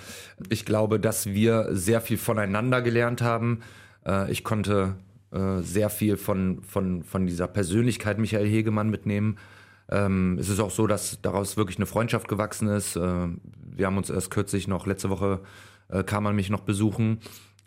[0.48, 3.60] ich glaube, dass wir sehr viel voneinander gelernt haben.
[4.06, 4.96] Äh, ich konnte
[5.32, 9.36] äh, sehr viel von, von, von dieser Persönlichkeit Michael Hegemann mitnehmen.
[9.90, 12.96] Ähm, es ist auch so, dass daraus wirklich eine Freundschaft gewachsen ist.
[12.96, 13.28] Äh,
[13.76, 15.40] wir haben uns erst kürzlich noch, letzte Woche
[16.06, 17.20] kam man mich noch besuchen.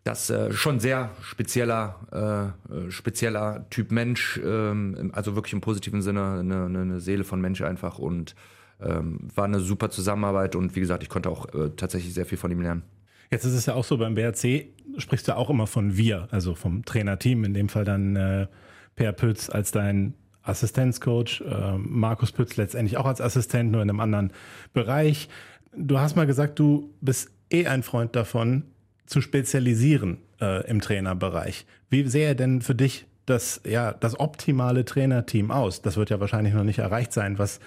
[0.07, 6.39] Das äh, schon sehr spezieller, äh, spezieller Typ Mensch, ähm, also wirklich im positiven Sinne
[6.39, 8.33] eine, eine Seele von Mensch einfach und
[8.81, 12.37] ähm, war eine super Zusammenarbeit und wie gesagt, ich konnte auch äh, tatsächlich sehr viel
[12.37, 12.83] von ihm lernen.
[13.29, 16.55] Jetzt ist es ja auch so, beim BRC sprichst du auch immer von wir, also
[16.55, 18.47] vom Trainerteam, in dem Fall dann äh,
[18.95, 20.13] Per Pütz als dein
[20.43, 24.31] Assistenzcoach, äh, Markus Pütz letztendlich auch als Assistent, nur in einem anderen
[24.73, 25.27] Bereich.
[25.75, 28.63] Du hast mal gesagt, du bist eh ein Freund davon,
[29.05, 31.65] zu spezialisieren äh, im Trainerbereich.
[31.89, 35.81] Wie sähe denn für dich das, ja, das optimale Trainerteam aus?
[35.81, 37.39] Das wird ja wahrscheinlich noch nicht erreicht sein.
[37.39, 37.59] Was,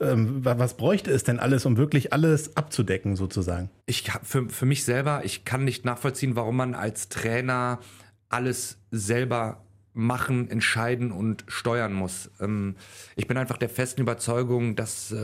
[0.00, 3.70] ähm, was bräuchte es denn alles, um wirklich alles abzudecken, sozusagen?
[3.86, 7.80] Ich für, für mich selber, ich kann nicht nachvollziehen, warum man als Trainer
[8.28, 12.30] alles selber machen, entscheiden und steuern muss.
[12.40, 12.76] Ähm,
[13.16, 15.16] ich bin einfach der festen Überzeugung, dass äh,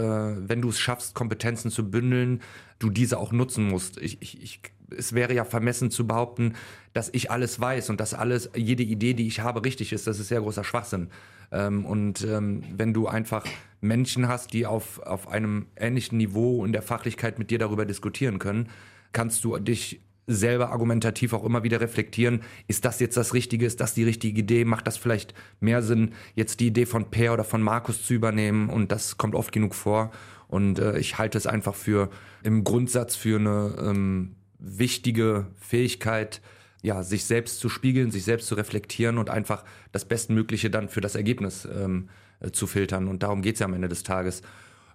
[0.48, 2.42] wenn du es schaffst, Kompetenzen zu bündeln,
[2.78, 3.96] du diese auch nutzen musst.
[3.98, 4.60] Ich, ich, ich,
[4.96, 6.54] es wäre ja vermessen zu behaupten,
[6.92, 10.06] dass ich alles weiß und dass alles, jede Idee, die ich habe, richtig ist.
[10.06, 11.08] Das ist sehr großer Schwachsinn.
[11.52, 13.44] Ähm, und ähm, wenn du einfach
[13.80, 18.38] Menschen hast, die auf, auf einem ähnlichen Niveau in der Fachlichkeit mit dir darüber diskutieren
[18.38, 18.68] können,
[19.12, 23.80] kannst du dich selber argumentativ auch immer wieder reflektieren, ist das jetzt das Richtige, ist
[23.80, 27.44] das die richtige Idee, macht das vielleicht mehr Sinn, jetzt die Idee von Per oder
[27.44, 28.68] von Markus zu übernehmen?
[28.68, 30.10] Und das kommt oft genug vor.
[30.48, 32.10] Und äh, ich halte es einfach für
[32.42, 36.40] im Grundsatz für eine ähm, wichtige Fähigkeit,
[36.82, 41.00] ja, sich selbst zu spiegeln, sich selbst zu reflektieren und einfach das Bestmögliche dann für
[41.00, 42.08] das Ergebnis ähm,
[42.40, 43.08] äh, zu filtern.
[43.08, 44.42] Und darum geht es ja am Ende des Tages.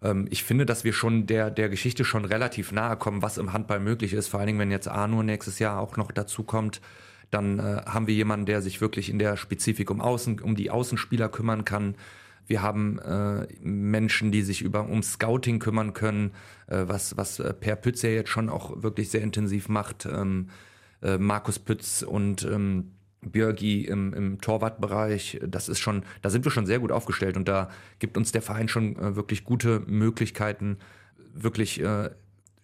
[0.02, 3.54] Ähm, ich finde, dass wir schon der, der Geschichte schon relativ nahe kommen, was im
[3.54, 4.28] Handball möglich ist.
[4.28, 6.82] Vor allen Dingen, wenn jetzt Arno nächstes Jahr auch noch dazu kommt,
[7.30, 10.70] dann äh, haben wir jemanden, der sich wirklich in der Spezifik um Außen, um die
[10.70, 11.96] Außenspieler kümmern kann.
[12.48, 16.32] Wir haben äh, Menschen, die sich über um Scouting kümmern können,
[16.68, 20.06] äh, was, was äh, Per Pütz ja jetzt schon auch wirklich sehr intensiv macht.
[20.06, 20.50] Ähm,
[21.02, 26.52] äh, Markus Pütz und ähm, Björgi im, im Torwartbereich, das ist schon, da sind wir
[26.52, 30.78] schon sehr gut aufgestellt und da gibt uns der Verein schon äh, wirklich gute Möglichkeiten,
[31.34, 32.10] wirklich äh,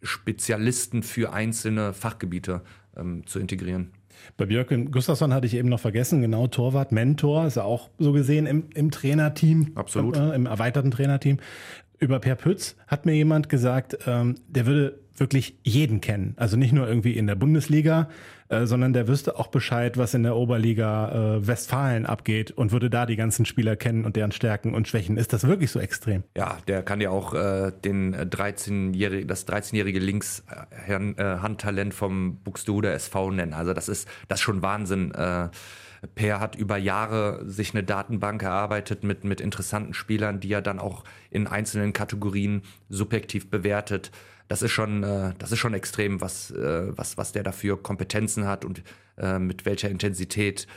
[0.01, 2.61] Spezialisten für einzelne Fachgebiete
[2.95, 3.91] ähm, zu integrieren.
[4.37, 8.11] Bei Björken Gustafsson hatte ich eben noch vergessen, genau Torwart, Mentor, ist ja auch so
[8.11, 9.71] gesehen im, im Trainerteam.
[9.75, 10.17] Absolut.
[10.17, 11.37] Äh, Im erweiterten Trainerteam.
[11.99, 16.33] Über Per Pütz hat mir jemand gesagt, ähm, der würde wirklich jeden kennen.
[16.37, 18.09] Also nicht nur irgendwie in der Bundesliga,
[18.49, 22.89] äh, sondern der wüsste auch Bescheid, was in der Oberliga äh, Westfalen abgeht und würde
[22.89, 25.17] da die ganzen Spieler kennen und deren Stärken und Schwächen.
[25.17, 26.23] Ist das wirklich so extrem?
[26.35, 33.53] Ja, der kann ja auch äh, den 13-jährige, das 13-jährige Linkshandtalent vom Buxtehude SV nennen.
[33.53, 35.11] Also das ist das ist schon Wahnsinn.
[35.11, 35.49] Äh,
[36.15, 40.79] Per hat über Jahre sich eine Datenbank erarbeitet mit, mit interessanten Spielern, die er dann
[40.79, 44.11] auch in einzelnen Kategorien subjektiv bewertet
[44.47, 48.45] das ist schon, äh, das ist schon extrem, was, äh, was, was der dafür Kompetenzen
[48.45, 48.83] hat und
[49.17, 50.67] äh, mit welcher Intensität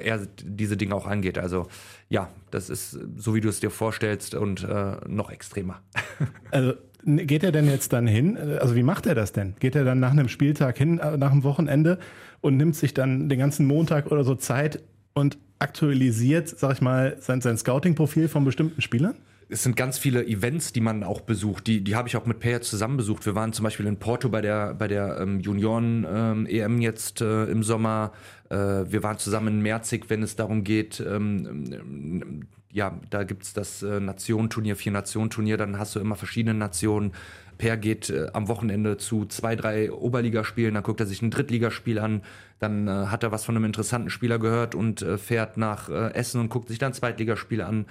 [0.00, 1.38] er diese Dinge auch angeht.
[1.38, 1.68] Also
[2.08, 5.80] ja, das ist so, wie du es dir vorstellst und äh, noch extremer.
[6.50, 6.74] Also
[7.06, 8.38] geht er denn jetzt dann hin?
[8.38, 9.54] Also wie macht er das denn?
[9.58, 11.98] Geht er dann nach einem Spieltag hin, äh, nach einem Wochenende
[12.40, 17.16] und nimmt sich dann den ganzen Montag oder so Zeit und aktualisiert, sag ich mal,
[17.20, 19.14] sein, sein Scouting-Profil von bestimmten Spielern?
[19.54, 21.68] Es sind ganz viele Events, die man auch besucht.
[21.68, 23.24] Die, die habe ich auch mit Per zusammen besucht.
[23.24, 27.44] Wir waren zum Beispiel in Porto bei der, bei der ähm, Junioren-EM ähm, jetzt äh,
[27.44, 28.10] im Sommer.
[28.50, 33.52] Äh, wir waren zusammen in Merzig, wenn es darum geht, ähm, ja, da gibt es
[33.52, 37.12] das äh, Nationenturnier, Vier-Nationen-Turnier, dann hast du immer verschiedene Nationen.
[37.56, 42.00] Per geht äh, am Wochenende zu zwei, drei Oberligaspielen, dann guckt er sich ein Drittligaspiel
[42.00, 42.22] an,
[42.58, 46.12] dann äh, hat er was von einem interessanten Spieler gehört und äh, fährt nach äh,
[46.14, 47.86] Essen und guckt sich dann Zweitligaspiele an.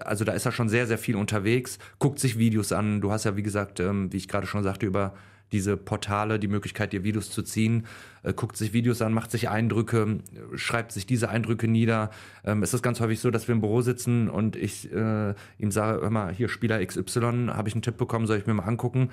[0.00, 3.00] Also da ist er schon sehr, sehr viel unterwegs, guckt sich Videos an.
[3.00, 5.14] Du hast ja, wie gesagt, ähm, wie ich gerade schon sagte, über
[5.52, 7.86] diese Portale die Möglichkeit, dir Videos zu ziehen,
[8.22, 10.20] äh, guckt sich Videos an, macht sich Eindrücke,
[10.54, 12.10] schreibt sich diese Eindrücke nieder.
[12.44, 15.70] Ähm, es ist ganz häufig so, dass wir im Büro sitzen und ich äh, ihm
[15.70, 18.64] sage, hör mal, hier Spieler XY, habe ich einen Tipp bekommen, soll ich mir mal
[18.64, 19.10] angucken?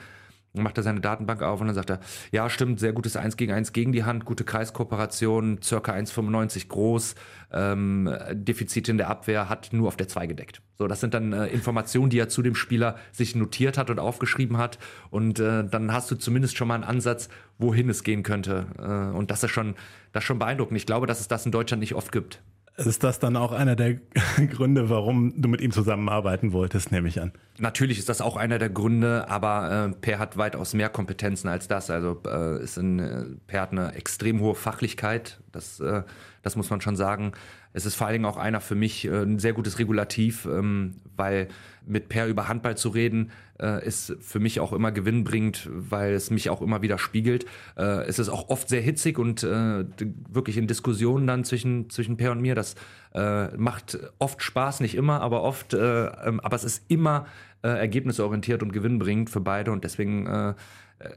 [0.53, 1.99] Macht er seine Datenbank auf und dann sagt er,
[2.31, 7.15] ja, stimmt, sehr gutes 1 gegen 1 gegen die Hand, gute Kreiskooperation, circa 1,95 groß,
[7.53, 10.61] ähm, Defizite in der Abwehr, hat nur auf der 2 gedeckt.
[10.79, 13.99] So, das sind dann äh, Informationen, die er zu dem Spieler sich notiert hat und
[13.99, 14.79] aufgeschrieben hat.
[15.09, 18.65] Und äh, dann hast du zumindest schon mal einen Ansatz, wohin es gehen könnte.
[18.79, 19.75] Äh, und das ist schon,
[20.13, 20.77] das ist schon beeindruckend.
[20.77, 22.41] Ich glaube, dass es das in Deutschland nicht oft gibt.
[22.85, 23.95] Ist das dann auch einer der
[24.51, 27.33] Gründe, warum du mit ihm zusammenarbeiten wolltest, nehme ich an?
[27.57, 31.67] Natürlich ist das auch einer der Gründe, aber äh, Per hat weitaus mehr Kompetenzen als
[31.67, 31.89] das.
[31.89, 36.03] Also äh, ist ein, äh, Per hat eine extrem hohe Fachlichkeit, das, äh,
[36.41, 37.33] das muss man schon sagen.
[37.73, 40.95] Es ist vor allen Dingen auch einer für mich äh, ein sehr gutes Regulativ, ähm,
[41.15, 41.47] weil
[41.85, 46.29] mit Per über Handball zu reden, äh, ist für mich auch immer gewinnbringend, weil es
[46.29, 47.45] mich auch immer wieder spiegelt.
[47.77, 49.85] Äh, es ist auch oft sehr hitzig und äh,
[50.29, 52.55] wirklich in Diskussionen dann zwischen, zwischen Per und mir.
[52.55, 52.75] Das
[53.13, 57.25] äh, macht oft Spaß, nicht immer, aber oft, äh, ähm, aber es ist immer
[57.61, 60.53] äh, ergebnisorientiert und gewinnbringend für beide und deswegen äh,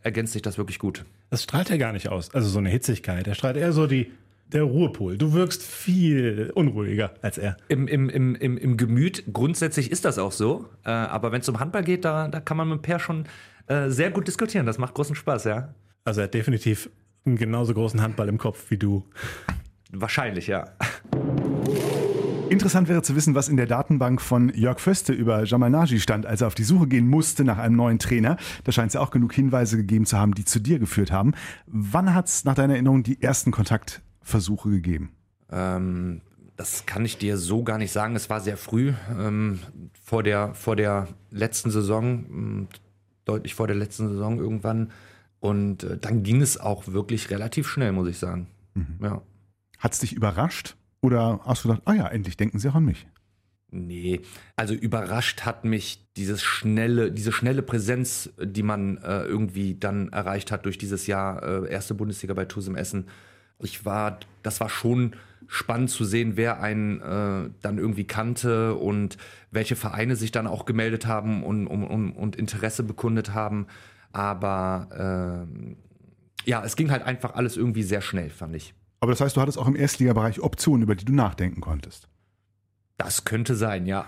[0.02, 1.04] ergänzt sich das wirklich gut.
[1.30, 3.26] Das strahlt er gar nicht aus, also so eine Hitzigkeit.
[3.26, 4.10] Er strahlt eher so die
[4.52, 5.16] der Ruhepol.
[5.16, 7.56] Du wirkst viel unruhiger als er.
[7.68, 10.68] Im, im, im, im, im Gemüt, grundsätzlich ist das auch so.
[10.84, 13.24] Äh, aber wenn es um Handball geht, da, da kann man mit Per schon
[13.66, 14.66] äh, sehr gut diskutieren.
[14.66, 15.74] Das macht großen Spaß, ja.
[16.04, 16.90] Also er hat definitiv
[17.24, 19.04] einen genauso großen Handball im Kopf wie du.
[19.90, 20.64] Wahrscheinlich, ja.
[22.52, 26.26] Interessant wäre zu wissen, was in der Datenbank von Jörg Föste über Jamal Naji stand,
[26.26, 28.36] als er auf die Suche gehen musste nach einem neuen Trainer.
[28.64, 31.32] Da scheint es ja auch genug Hinweise gegeben zu haben, die zu dir geführt haben.
[31.66, 35.12] Wann hat es nach deiner Erinnerung die ersten Kontaktversuche gegeben?
[35.50, 36.20] Ähm,
[36.56, 38.14] das kann ich dir so gar nicht sagen.
[38.16, 39.60] Es war sehr früh, ähm,
[40.04, 42.68] vor, der, vor der letzten Saison, ähm,
[43.24, 44.90] deutlich vor der letzten Saison irgendwann.
[45.40, 48.46] Und äh, dann ging es auch wirklich relativ schnell, muss ich sagen.
[49.00, 49.22] Ja.
[49.78, 50.76] Hat es dich überrascht?
[51.02, 53.06] Oder hast du gedacht, ah ja, endlich denken sie auch an mich?
[53.74, 54.20] Nee,
[54.54, 60.52] also überrascht hat mich dieses schnelle, diese schnelle Präsenz, die man äh, irgendwie dann erreicht
[60.52, 63.08] hat durch dieses Jahr äh, erste Bundesliga bei Tusem Essen.
[63.58, 65.16] Ich war, das war schon
[65.48, 69.16] spannend zu sehen, wer einen äh, dann irgendwie kannte und
[69.50, 73.66] welche Vereine sich dann auch gemeldet haben und, und, und, und Interesse bekundet haben.
[74.12, 75.76] Aber ähm,
[76.44, 78.74] ja, es ging halt einfach alles irgendwie sehr schnell, fand ich.
[79.02, 82.06] Aber das heißt, du hattest auch im Erstligabereich Optionen, über die du nachdenken konntest.
[82.98, 84.06] Das könnte sein, ja.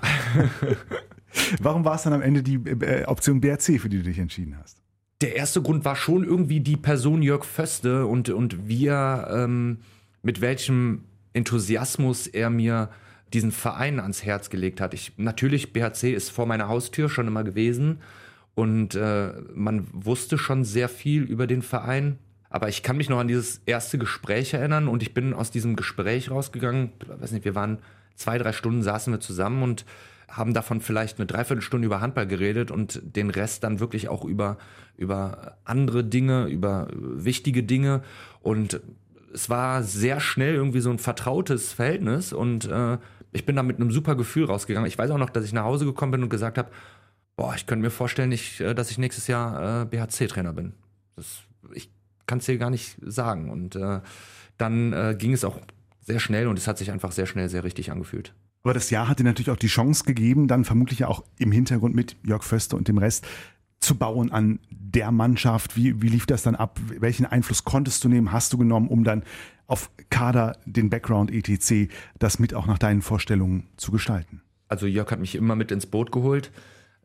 [1.61, 4.57] Warum war es dann am Ende die äh, Option BRC, für die du dich entschieden
[4.57, 4.81] hast?
[5.21, 9.79] Der erste Grund war schon irgendwie die Person Jörg Föste und, und wir, ähm,
[10.23, 12.89] mit welchem Enthusiasmus er mir
[13.33, 14.95] diesen Verein ans Herz gelegt hat.
[14.95, 17.99] Ich, natürlich, BHC ist vor meiner Haustür schon immer gewesen
[18.55, 22.21] und äh, man wusste schon sehr viel über den Verein.
[22.55, 25.75] Aber ich kann mich noch an dieses erste Gespräch erinnern und ich bin aus diesem
[25.75, 26.93] Gespräch rausgegangen.
[27.03, 27.81] Ich weiß nicht, wir waren
[28.15, 29.85] zwei, drei Stunden saßen wir zusammen und
[30.29, 34.57] haben davon vielleicht eine Dreiviertelstunde über Handball geredet und den Rest dann wirklich auch über,
[34.97, 38.03] über andere Dinge, über wichtige Dinge.
[38.41, 38.81] Und
[39.33, 42.99] es war sehr schnell irgendwie so ein vertrautes Verhältnis und äh,
[43.33, 44.87] ich bin da mit einem super Gefühl rausgegangen.
[44.87, 46.71] Ich weiß auch noch, dass ich nach Hause gekommen bin und gesagt habe,
[47.35, 50.75] boah, ich könnte mir vorstellen, ich, äh, dass ich nächstes Jahr äh, BHC-Trainer bin.
[51.17, 51.43] Das,
[52.25, 53.51] ich kann es dir gar nicht sagen.
[53.51, 54.01] Und äh,
[54.57, 55.61] dann äh, ging es auch
[56.01, 58.35] sehr schnell und es hat sich einfach sehr schnell sehr richtig angefühlt.
[58.63, 61.53] Aber das Jahr hat dir natürlich auch die Chance gegeben, dann vermutlich ja auch im
[61.53, 63.27] Hintergrund mit Jörg Föste und dem Rest
[63.81, 65.77] zu bauen an der Mannschaft.
[65.77, 66.81] Wie, wie lief das dann ab?
[66.99, 69.23] Welchen Einfluss konntest du nehmen, hast du genommen, um dann
[69.67, 74.41] auf Kader, den Background etc., das mit auch nach deinen Vorstellungen zu gestalten?
[74.69, 76.51] Also Jörg hat mich immer mit ins Boot geholt.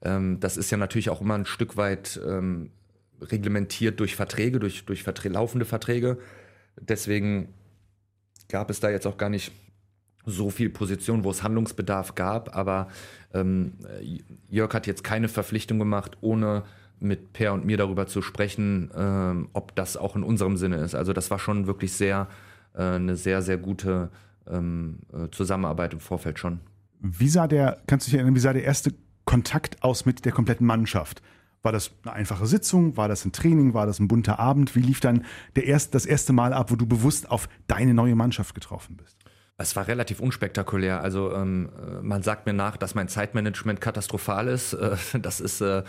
[0.02, 2.72] Ähm, das ist ja natürlich auch immer ein Stück weit ähm,
[3.22, 6.18] reglementiert durch Verträge, durch, durch Verträ laufende Verträge.
[6.80, 7.54] Deswegen
[8.48, 9.52] gab es da jetzt auch gar nicht
[10.26, 12.88] so viel Position, wo es Handlungsbedarf gab, aber
[13.34, 13.74] ähm,
[14.50, 16.64] Jörg hat jetzt keine Verpflichtung gemacht, ohne
[17.00, 20.96] mit Per und mir darüber zu sprechen, ähm, ob das auch in unserem Sinne ist.
[20.96, 22.28] Also das war schon wirklich sehr
[22.74, 24.10] äh, eine sehr, sehr gute
[24.48, 26.60] ähm, äh, Zusammenarbeit im Vorfeld schon.
[27.00, 28.94] Wie sah der, kannst du dich erinnern, wie sah der erste
[29.26, 31.22] Kontakt aus mit der kompletten Mannschaft?
[31.62, 32.96] War das eine einfache Sitzung?
[32.96, 33.74] War das ein Training?
[33.74, 34.76] War das ein bunter Abend?
[34.76, 38.16] Wie lief dann der erst, das erste Mal ab, wo du bewusst auf deine neue
[38.16, 39.18] Mannschaft getroffen bist?
[39.58, 41.02] Es war relativ unspektakulär.
[41.02, 41.70] Also ähm,
[42.02, 44.74] man sagt mir nach, dass mein Zeitmanagement katastrophal ist.
[44.80, 45.84] Äh, das ist äh,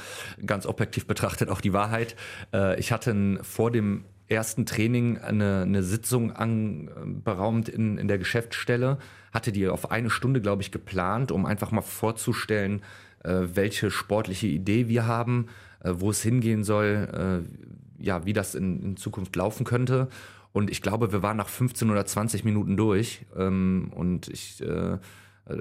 [0.45, 2.17] ganz objektiv betrachtet auch die Wahrheit.
[2.53, 8.99] Äh, ich hatte vor dem ersten Training eine, eine Sitzung anberaumt in, in der Geschäftsstelle,
[9.33, 12.85] hatte die auf eine Stunde, glaube ich, geplant, um einfach mal vorzustellen, äh,
[13.25, 15.47] welche sportliche Idee wir haben,
[15.81, 20.09] äh, wo es hingehen soll, äh, ja, wie das in, in Zukunft laufen könnte.
[20.53, 23.27] Und ich glaube, wir waren nach 15 oder 20 Minuten durch.
[23.37, 24.99] Ähm, und ich äh,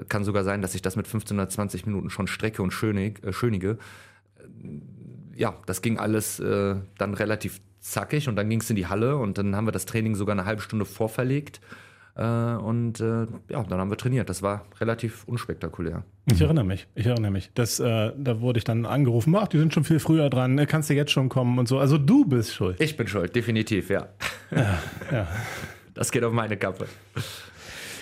[0.08, 3.22] kann sogar sein, dass ich das mit 15 oder 20 Minuten schon strecke und schönig,
[3.24, 3.78] äh, schönige.
[5.34, 9.16] Ja, das ging alles äh, dann relativ zackig und dann ging es in die Halle
[9.16, 11.60] und dann haben wir das Training sogar eine halbe Stunde vorverlegt.
[12.16, 14.28] Äh, und äh, ja, dann haben wir trainiert.
[14.28, 16.04] Das war relativ unspektakulär.
[16.26, 17.50] Ich erinnere mich, ich erinnere mich.
[17.54, 20.66] Das, äh, da wurde ich dann angerufen, ach, die sind schon viel früher dran, äh,
[20.66, 21.78] kannst du jetzt schon kommen und so.
[21.78, 22.80] Also du bist schuld.
[22.80, 24.08] Ich bin schuld, definitiv, ja.
[24.50, 24.78] Ja,
[25.10, 25.28] ja.
[25.92, 26.86] Das geht auf meine Kappe.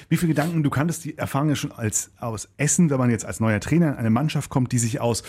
[0.09, 3.25] Wie viele Gedanken, du kanntest die Erfahrung ja schon als, aus Essen, wenn man jetzt
[3.25, 5.23] als neuer Trainer in eine Mannschaft kommt, die sich aus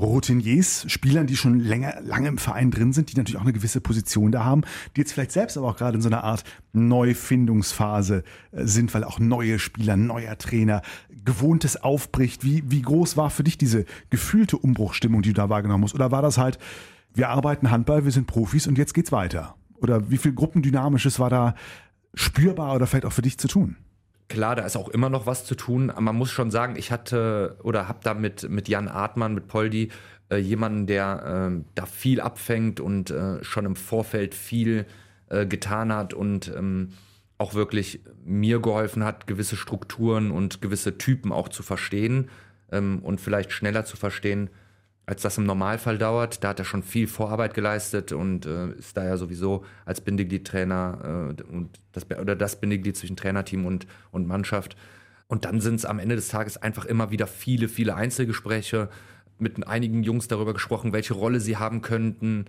[0.00, 3.80] Routiniers, Spielern, die schon länger, lange im Verein drin sind, die natürlich auch eine gewisse
[3.80, 4.62] Position da haben,
[4.96, 9.04] die jetzt vielleicht selbst aber auch gerade in so einer Art Neufindungsphase äh, sind, weil
[9.04, 10.82] auch neue Spieler, neuer Trainer,
[11.24, 12.44] Gewohntes aufbricht.
[12.44, 15.94] Wie, wie groß war für dich diese gefühlte Umbruchstimmung, die du da wahrgenommen hast?
[15.94, 16.58] Oder war das halt,
[17.14, 19.54] wir arbeiten Handball, wir sind Profis und jetzt geht's weiter?
[19.76, 21.54] Oder wie viel Gruppendynamisches war da
[22.14, 23.76] spürbar oder vielleicht auch für dich zu tun?
[24.28, 25.92] Klar, da ist auch immer noch was zu tun.
[25.98, 29.90] Man muss schon sagen, ich hatte oder habe da mit, mit Jan Artmann, mit Poldi,
[30.30, 34.86] äh, jemanden, der äh, da viel abfängt und äh, schon im Vorfeld viel
[35.28, 36.90] äh, getan hat und ähm,
[37.36, 42.30] auch wirklich mir geholfen hat, gewisse Strukturen und gewisse Typen auch zu verstehen
[42.72, 44.48] ähm, und vielleicht schneller zu verstehen,
[45.06, 46.42] als das im Normalfall dauert.
[46.42, 51.34] Da hat er schon viel Vorarbeit geleistet und äh, ist da ja sowieso als Bindeglied-Trainer
[51.38, 54.76] äh, und das, oder das Bindeglied zwischen Trainerteam und, und Mannschaft.
[55.26, 58.88] Und dann sind es am Ende des Tages einfach immer wieder viele, viele Einzelgespräche
[59.38, 62.46] mit einigen Jungs darüber gesprochen, welche Rolle sie haben könnten,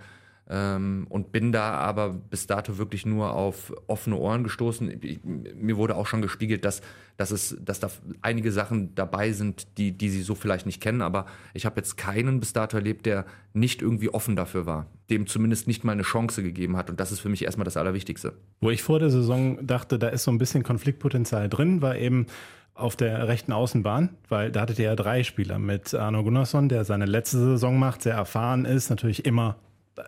[0.48, 5.00] ähm, und bin da aber bis dato wirklich nur auf offene Ohren gestoßen.
[5.02, 6.82] Ich, mir wurde auch schon gespiegelt, dass,
[7.18, 7.90] dass, es, dass da
[8.22, 11.98] einige Sachen dabei sind, die, die sie so vielleicht nicht kennen, aber ich habe jetzt
[11.98, 16.04] keinen bis dato erlebt, der nicht irgendwie offen dafür war, dem zumindest nicht mal eine
[16.04, 18.34] Chance gegeben hat und das ist für mich erstmal das Allerwichtigste.
[18.62, 22.28] Wo ich vor der Saison dachte, da ist so ein bisschen Konfliktpotenzial drin, war eben
[22.76, 26.84] auf der rechten Außenbahn, weil da hattet ihr ja drei Spieler mit Arno Gunnarsson, der
[26.84, 29.56] seine letzte Saison macht, sehr erfahren ist, natürlich immer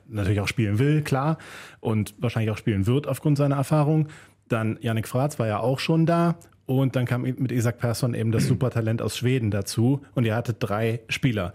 [0.08, 1.38] natürlich auch spielen will, klar,
[1.80, 4.08] und wahrscheinlich auch spielen wird aufgrund seiner Erfahrung.
[4.48, 6.38] Dann Yannick Fratz war ja auch schon da.
[6.66, 10.02] Und dann kam mit Isaac Persson eben das Supertalent aus Schweden dazu.
[10.16, 11.54] Und ihr hattet drei Spieler.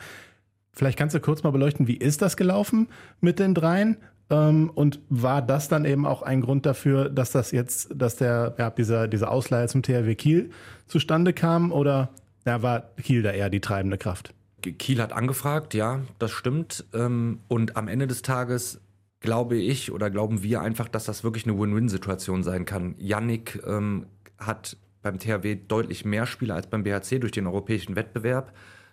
[0.73, 2.89] Vielleicht kannst du kurz mal beleuchten, wie ist das gelaufen
[3.21, 3.99] mit den dreien?
[4.31, 8.55] Ähm, und war das dann eben auch ein Grund dafür, dass das jetzt, dass der,
[8.59, 10.51] ja, dieser, dieser Ausleihe zum THW Kiel
[10.87, 11.73] zustande kam?
[11.73, 12.09] Oder
[12.47, 14.33] ja, war Kiel da eher die treibende Kraft?
[14.63, 16.85] Kiel hat angefragt, ja, das stimmt.
[16.95, 18.81] Ähm, und am Ende des Tages
[19.21, 22.95] glaube ich oder glauben wir einfach, dass das wirklich eine Win-Win-Situation sein kann.
[22.99, 24.07] Yannick ähm,
[24.39, 28.53] hat beim THW deutlich mehr Spieler als beim BHC durch den europäischen Wettbewerb.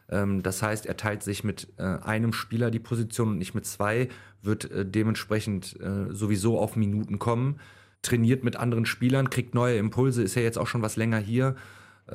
[0.09, 3.65] Ähm, das heißt, er teilt sich mit äh, einem Spieler die Position und nicht mit
[3.65, 4.09] zwei,
[4.41, 7.59] wird äh, dementsprechend äh, sowieso auf Minuten kommen,
[8.01, 11.55] trainiert mit anderen Spielern, kriegt neue Impulse, ist ja jetzt auch schon was länger hier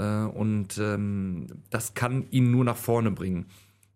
[0.03, 3.47] und ähm, das kann ihn nur nach vorne bringen.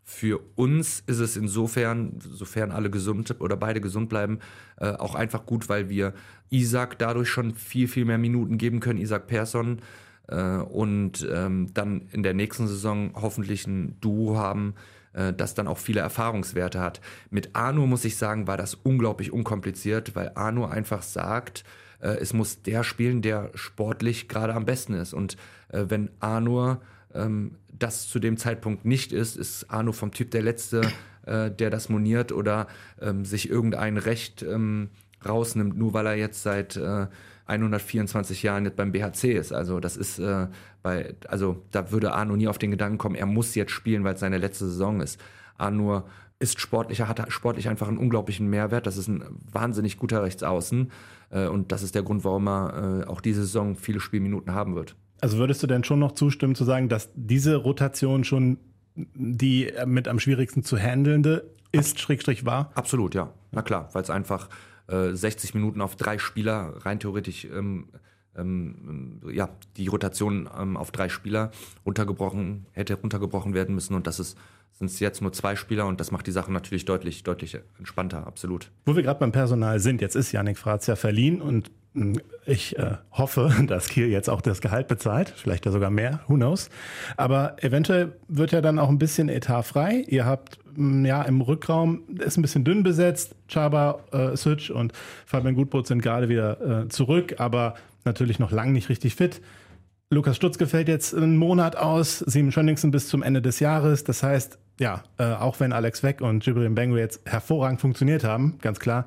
[0.05, 4.39] Für uns ist es insofern, sofern alle gesund oder beide gesund bleiben,
[4.79, 6.15] äh, auch einfach gut, weil wir
[6.49, 9.83] Isaac dadurch schon viel, viel mehr Minuten geben können, Isaac Persson,
[10.29, 14.75] äh, und ähm, dann in der nächsten Saison hoffentlich ein Duo haben,
[15.13, 17.01] äh, das dann auch viele Erfahrungswerte hat.
[17.31, 21.65] Mit Arno muss ich sagen, war das unglaublich unkompliziert, weil Arno einfach sagt,
[22.01, 25.15] äh, es muss der spielen, der sportlich gerade am besten ist.
[25.15, 25.37] Und
[25.69, 26.81] äh, wenn Arnur
[27.15, 30.83] ähm, das zu dem Zeitpunkt nicht ist, ist Arno vom Typ der Letzte,
[31.27, 32.67] äh, der das moniert oder
[33.01, 34.91] ähm, sich irgendein Recht ähm,
[35.27, 37.07] rausnimmt, nur weil er jetzt seit äh,
[37.47, 39.53] 124 Jahren nicht beim BHC ist.
[39.53, 40.49] Also das ist äh,
[40.83, 44.15] bei, also da würde Arno nie auf den Gedanken kommen, er muss jetzt spielen, weil
[44.15, 45.21] es seine letzte Saison ist.
[45.57, 46.05] Arno
[46.41, 48.87] ist sportlicher, hat sportlich einfach einen unglaublichen Mehrwert.
[48.87, 50.93] Das ist ein wahnsinnig guter Rechtsaußen.
[51.31, 54.75] Äh, und das ist der Grund, warum er äh, auch diese Saison viele Spielminuten haben
[54.75, 54.97] wird.
[55.21, 58.59] Also würdest du denn schon noch zustimmen zu sagen, dass diese Rotation schon
[58.95, 62.71] die mit am schwierigsten zu handelnde ist, Schrägstrich war?
[62.75, 63.33] Absolut, ja.
[63.53, 64.49] Na klar, weil es einfach
[64.89, 67.89] äh, 60 Minuten auf drei Spieler rein theoretisch ähm,
[68.37, 71.51] ähm, ja, die Rotation ähm, auf drei Spieler
[71.85, 74.39] runtergebrochen, hätte runtergebrochen werden müssen und das ist
[74.79, 78.27] sind es jetzt nur zwei Spieler und das macht die Sache natürlich deutlich, deutlich entspannter,
[78.27, 78.71] absolut.
[78.87, 82.79] Wo wir gerade beim Personal sind, jetzt ist Yannick Fratz ja verliehen und hm, ich
[82.79, 86.71] äh, hoffe, dass Kiel jetzt auch das Gehalt bezahlt, vielleicht ja sogar mehr, who knows.
[87.17, 90.05] Aber eventuell wird ja dann auch ein bisschen Etat frei.
[90.07, 93.35] Ihr habt hm, ja im Rückraum, ist ein bisschen dünn besetzt.
[93.49, 94.93] Chaba, äh, Switch und
[95.27, 97.75] Fabian Gutbrot sind gerade wieder äh, zurück, aber
[98.05, 99.41] natürlich noch lang nicht richtig fit.
[100.11, 104.05] Lukas Stutz gefällt jetzt einen Monat aus, Simon Schönningsen bis zum Ende des Jahres.
[104.05, 108.57] Das heißt, ja, äh, auch wenn Alex Weck und Jibril Bengu jetzt hervorragend funktioniert haben,
[108.63, 109.05] ganz klar,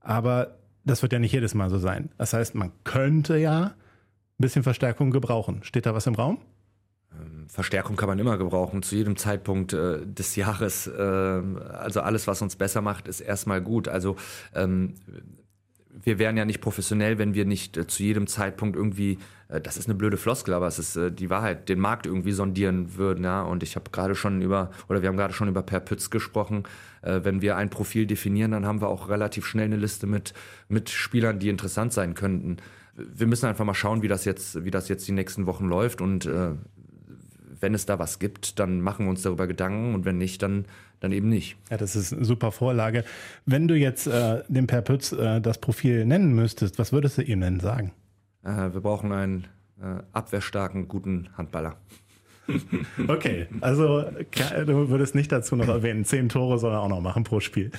[0.00, 2.10] aber das wird ja nicht jedes Mal so sein.
[2.18, 3.72] Das heißt, man könnte ja ein
[4.38, 5.60] bisschen Verstärkung gebrauchen.
[5.62, 6.38] Steht da was im Raum?
[7.12, 10.86] Ähm, Verstärkung kann man immer gebrauchen, zu jedem Zeitpunkt äh, des Jahres.
[10.86, 13.88] Äh, also alles, was uns besser macht, ist erstmal gut.
[13.88, 14.16] Also
[14.54, 14.96] ähm,
[16.02, 19.18] wir wären ja nicht professionell, wenn wir nicht äh, zu jedem Zeitpunkt irgendwie,
[19.60, 22.96] das ist eine blöde Floskel, aber es ist äh, die Wahrheit, den Markt irgendwie sondieren
[22.96, 23.24] würden.
[23.24, 23.42] Ja?
[23.42, 26.64] Und ich habe gerade schon über, oder wir haben gerade schon über Per Pütz gesprochen.
[27.02, 30.32] Äh, wenn wir ein Profil definieren, dann haben wir auch relativ schnell eine Liste mit,
[30.68, 32.56] mit Spielern, die interessant sein könnten.
[32.96, 36.00] Wir müssen einfach mal schauen, wie das jetzt, wie das jetzt die nächsten Wochen läuft
[36.00, 36.50] und äh,
[37.60, 40.66] wenn es da was gibt, dann machen wir uns darüber Gedanken und wenn nicht, dann,
[41.00, 41.56] dann eben nicht.
[41.70, 43.04] Ja, das ist eine super Vorlage.
[43.46, 47.22] Wenn du jetzt äh, dem Per Pütz äh, das Profil nennen müsstest, was würdest du
[47.22, 47.92] ihm denn sagen?
[48.44, 49.46] Äh, wir brauchen einen
[49.80, 51.76] äh, abwehrstarken, guten Handballer.
[53.08, 57.22] Okay, also du würdest nicht dazu noch erwähnen, zehn Tore soll er auch noch machen
[57.22, 57.70] pro Spiel.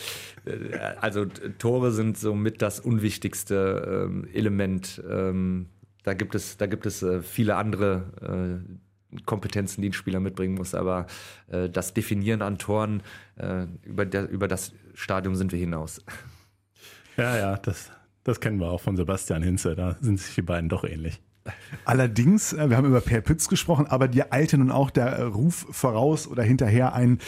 [0.45, 5.03] Äh, also Tore sind somit das unwichtigste ähm, Element.
[5.07, 5.68] Ähm,
[6.03, 8.61] da gibt es, da gibt es äh, viele andere
[9.11, 10.76] äh, Kompetenzen, die ein Spieler mitbringen muss.
[10.76, 11.07] Aber
[11.47, 13.03] äh, das Definieren an Toren,
[13.36, 16.03] äh, über, der, über das Stadium sind wir hinaus.
[17.16, 17.91] Ja, ja, das,
[18.24, 19.76] das kennen wir auch von Sebastian Hinze.
[19.76, 21.21] Da sind sich die beiden doch ähnlich.
[21.86, 25.67] Allerdings, äh, wir haben über Per Pütz gesprochen, aber dir eilte nun auch der Ruf
[25.71, 27.19] voraus oder hinterher ein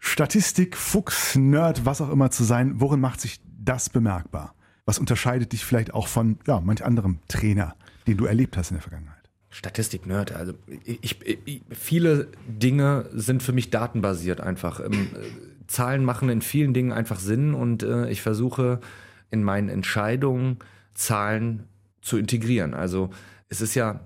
[0.00, 2.80] Statistik, Fuchs, Nerd, was auch immer zu sein.
[2.80, 4.54] Worin macht sich das bemerkbar?
[4.84, 7.76] Was unterscheidet dich vielleicht auch von ja, manch anderem Trainer,
[8.08, 9.22] den du erlebt hast in der Vergangenheit?
[9.50, 10.32] Statistik-Nerd.
[10.32, 14.80] Also ich, ich, viele Dinge sind für mich datenbasiert einfach.
[14.80, 15.10] Ähm,
[15.68, 18.80] Zahlen machen in vielen Dingen einfach Sinn und äh, ich versuche
[19.32, 20.58] in meinen Entscheidungen
[20.94, 21.64] Zahlen
[22.00, 22.74] zu integrieren.
[22.74, 23.10] Also
[23.48, 24.00] es ist ja,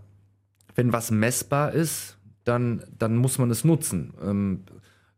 [0.74, 4.14] wenn was messbar ist, dann, dann muss man es nutzen.
[4.22, 4.64] Ähm,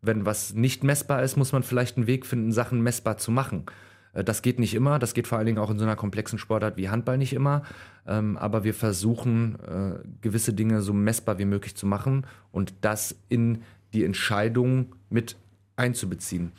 [0.00, 3.66] wenn was nicht messbar ist, muss man vielleicht einen Weg finden, Sachen messbar zu machen.
[4.12, 6.38] Äh, das geht nicht immer, das geht vor allen Dingen auch in so einer komplexen
[6.38, 7.62] Sportart wie Handball nicht immer.
[8.06, 13.14] Ähm, aber wir versuchen, äh, gewisse Dinge so messbar wie möglich zu machen und das
[13.28, 15.36] in die Entscheidung mit
[15.76, 16.52] einzubeziehen.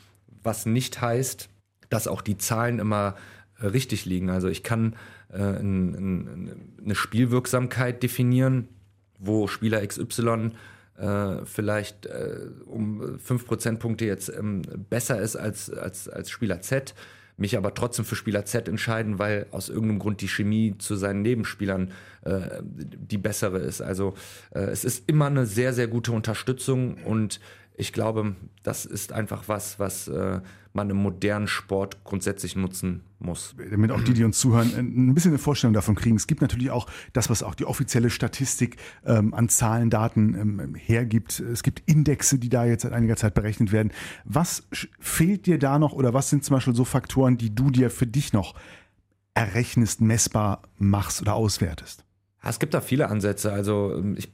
[0.43, 1.49] Was nicht heißt,
[1.89, 3.15] dass auch die Zahlen immer
[3.61, 4.29] richtig liegen.
[4.29, 4.95] Also ich kann
[5.31, 8.67] eine Spielwirksamkeit definieren,
[9.19, 10.51] wo Spieler XY
[11.45, 12.09] vielleicht
[12.65, 16.95] um fünf Prozentpunkte jetzt ähm, besser ist als, als, als Spieler Z
[17.39, 21.21] mich aber trotzdem für Spieler Z entscheiden, weil aus irgendeinem Grund die Chemie zu seinen
[21.21, 21.91] Nebenspielern
[22.23, 23.81] äh, die bessere ist.
[23.81, 24.13] Also
[24.51, 27.39] äh, es ist immer eine sehr, sehr gute Unterstützung und
[27.79, 30.41] ich glaube, das ist einfach was, was äh,
[30.73, 33.55] man im modernen Sport grundsätzlich nutzen muss.
[33.71, 36.17] Damit auch die, die uns zuhören, ein bisschen eine Vorstellung davon kriegen.
[36.17, 38.75] Es gibt natürlich auch das, was auch die offizielle Statistik
[39.05, 41.39] ähm, an Zahlen, Daten ähm, hergibt.
[41.39, 43.93] Es gibt Indexe, die da jetzt seit einiger Zeit berechnet werden.
[44.25, 44.67] Was
[44.99, 48.07] fehlt dir da noch oder was sind zum Beispiel so Faktoren, die du dir für
[48.07, 48.55] dich noch
[49.35, 52.03] errechnest, messbar machst oder auswertest?
[52.43, 53.51] Es gibt da viele Ansätze.
[53.51, 54.29] Also ähm, ich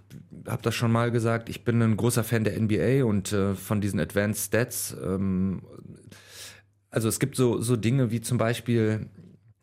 [0.48, 3.82] habe das schon mal gesagt, ich bin ein großer Fan der NBA und äh, von
[3.82, 4.96] diesen Advanced Stats.
[5.04, 5.64] Ähm,
[6.90, 9.10] also es gibt so, so Dinge wie zum Beispiel,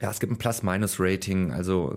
[0.01, 1.53] ja, es gibt ein Plus-Minus-Rating.
[1.53, 1.97] Also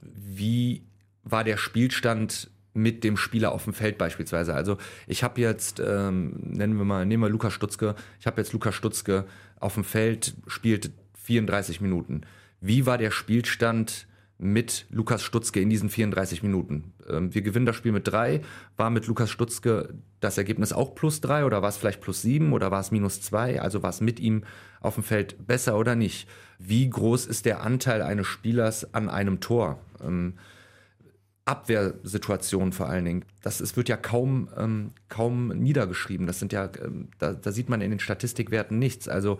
[0.00, 0.86] wie
[1.24, 4.54] war der Spielstand mit dem Spieler auf dem Feld beispielsweise.
[4.54, 8.52] Also ich habe jetzt, ähm, nennen wir mal, nehmen wir Lukas Stutzke, ich habe jetzt
[8.52, 9.26] Lukas Stutzke
[9.60, 10.90] auf dem Feld, spielt
[11.22, 12.22] 34 Minuten.
[12.60, 14.06] Wie war der Spielstand
[14.42, 16.92] mit Lukas Stutzke in diesen 34 Minuten.
[17.08, 18.40] Ähm, wir gewinnen das Spiel mit drei.
[18.76, 22.52] War mit Lukas Stutzke das Ergebnis auch plus drei oder war es vielleicht plus sieben
[22.52, 23.60] oder war es minus zwei?
[23.60, 24.44] Also war es mit ihm
[24.80, 26.28] auf dem Feld besser oder nicht?
[26.58, 29.78] Wie groß ist der Anteil eines Spielers an einem Tor?
[30.02, 30.34] Ähm,
[31.44, 33.24] Abwehrsituation vor allen Dingen.
[33.42, 36.26] Das es wird ja kaum, ähm, kaum niedergeschrieben.
[36.26, 39.08] Das sind ja, ähm, da, da sieht man in den Statistikwerten nichts.
[39.08, 39.38] Also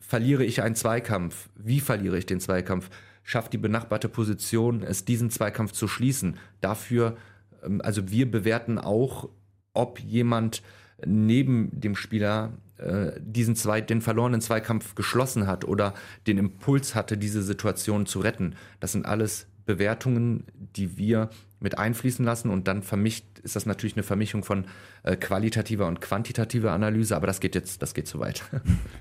[0.00, 1.48] verliere ich einen Zweikampf?
[1.56, 2.90] Wie verliere ich den Zweikampf?
[3.30, 6.36] Schafft die benachbarte Position es, diesen Zweikampf zu schließen.
[6.60, 7.16] Dafür,
[7.62, 9.28] ähm, also wir bewerten auch,
[9.72, 10.62] ob jemand
[11.06, 15.94] neben dem Spieler äh, diesen zwei, den verlorenen Zweikampf geschlossen hat oder
[16.26, 18.56] den Impuls hatte, diese Situation zu retten.
[18.80, 23.96] Das sind alles Bewertungen, die wir mit einfließen lassen und dann vermischt ist das natürlich
[23.96, 24.64] eine Vermischung von
[25.02, 28.42] äh, qualitativer und quantitativer Analyse, aber das geht jetzt, das geht zu weit.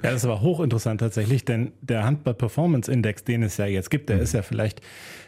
[0.01, 3.89] Ja, das ist aber hochinteressant tatsächlich, denn der Handball Performance Index, den es ja jetzt
[3.89, 4.23] gibt, der mhm.
[4.23, 4.81] ist ja vielleicht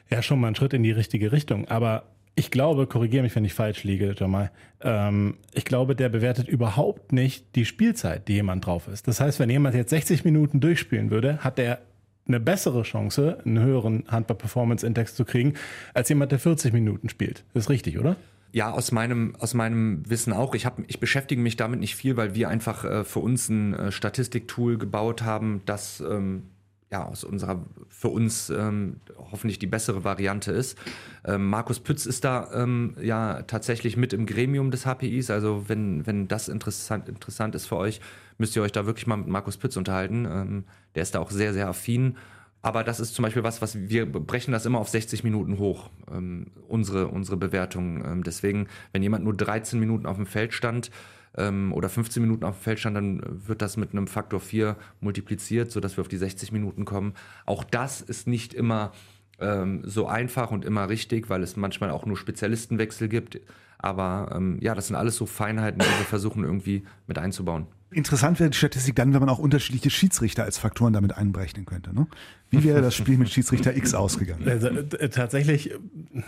[0.09, 2.03] ja schon mal ein Schritt in die richtige Richtung, aber
[2.35, 4.51] ich glaube, korrigiere mich, wenn ich falsch liege, Jamal.
[4.81, 9.07] Ähm, ich glaube, der bewertet überhaupt nicht die Spielzeit, die jemand drauf ist.
[9.07, 11.79] Das heißt, wenn jemand jetzt 60 Minuten durchspielen würde, hat er
[12.27, 15.55] eine bessere Chance, einen höheren Handball-Performance-Index zu kriegen,
[15.93, 17.43] als jemand, der 40 Minuten spielt.
[17.53, 18.15] Das ist richtig, oder?
[18.53, 20.55] Ja, aus meinem, aus meinem Wissen auch.
[20.55, 23.73] Ich, hab, ich beschäftige mich damit nicht viel, weil wir einfach äh, für uns ein
[23.73, 26.43] äh, Statistiktool gebaut haben, das ähm,
[26.91, 28.97] ja, aus unserer, für uns ähm,
[29.31, 30.77] hoffentlich die bessere Variante ist.
[31.23, 35.29] Ähm, Markus Pütz ist da ähm, ja tatsächlich mit im Gremium des HPIs.
[35.31, 38.01] Also wenn, wenn das interessant, interessant ist für euch,
[38.37, 40.27] müsst ihr euch da wirklich mal mit Markus Pütz unterhalten.
[40.29, 40.63] Ähm,
[40.95, 42.17] der ist da auch sehr, sehr affin.
[42.61, 45.89] Aber das ist zum Beispiel was, was wir brechen das immer auf 60 Minuten hoch,
[46.11, 48.05] ähm, unsere, unsere Bewertung.
[48.05, 50.91] Ähm, deswegen, wenn jemand nur 13 Minuten auf dem Feld stand,
[51.37, 54.75] ähm, oder 15 Minuten auf dem Feld stand, dann wird das mit einem Faktor 4
[54.99, 57.13] multipliziert, sodass wir auf die 60 Minuten kommen.
[57.45, 58.91] Auch das ist nicht immer
[59.39, 63.39] ähm, so einfach und immer richtig, weil es manchmal auch nur Spezialistenwechsel gibt.
[63.77, 67.67] Aber ähm, ja, das sind alles so Feinheiten, die wir versuchen irgendwie mit einzubauen.
[67.93, 71.93] Interessant wäre die Statistik dann, wenn man auch unterschiedliche Schiedsrichter als Faktoren damit einberechnen könnte.
[71.93, 72.07] Ne?
[72.49, 74.47] Wie wäre das Spiel mit Schiedsrichter X ausgegangen?
[74.47, 75.73] Also, äh, tatsächlich,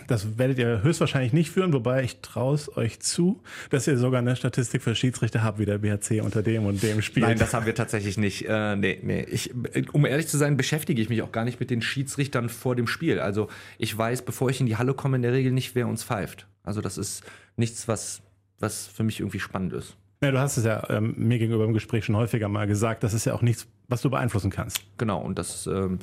[0.06, 4.20] das werdet ihr höchstwahrscheinlich nicht führen, wobei ich traue es euch zu, dass ihr sogar
[4.20, 7.22] eine Statistik für Schiedsrichter habt, wie der BHC unter dem und dem Spiel.
[7.22, 8.46] Nein, das haben wir tatsächlich nicht.
[8.46, 9.22] Äh, nee, nee.
[9.30, 9.54] Ich,
[9.92, 12.86] um ehrlich zu sein, beschäftige ich mich auch gar nicht mit den Schiedsrichtern vor dem
[12.86, 13.20] Spiel.
[13.20, 13.48] Also
[13.78, 16.46] ich weiß, bevor ich in die Halle komme, in der Regel nicht, wer uns pfeift.
[16.62, 17.22] Also das ist
[17.56, 18.20] nichts, was,
[18.58, 19.96] was für mich irgendwie spannend ist.
[20.22, 23.14] Ja, du hast es ja ähm, mir gegenüber im Gespräch schon häufiger mal gesagt, das
[23.14, 24.80] ist ja auch nichts, was du beeinflussen kannst.
[24.96, 25.98] Genau, und das ähm,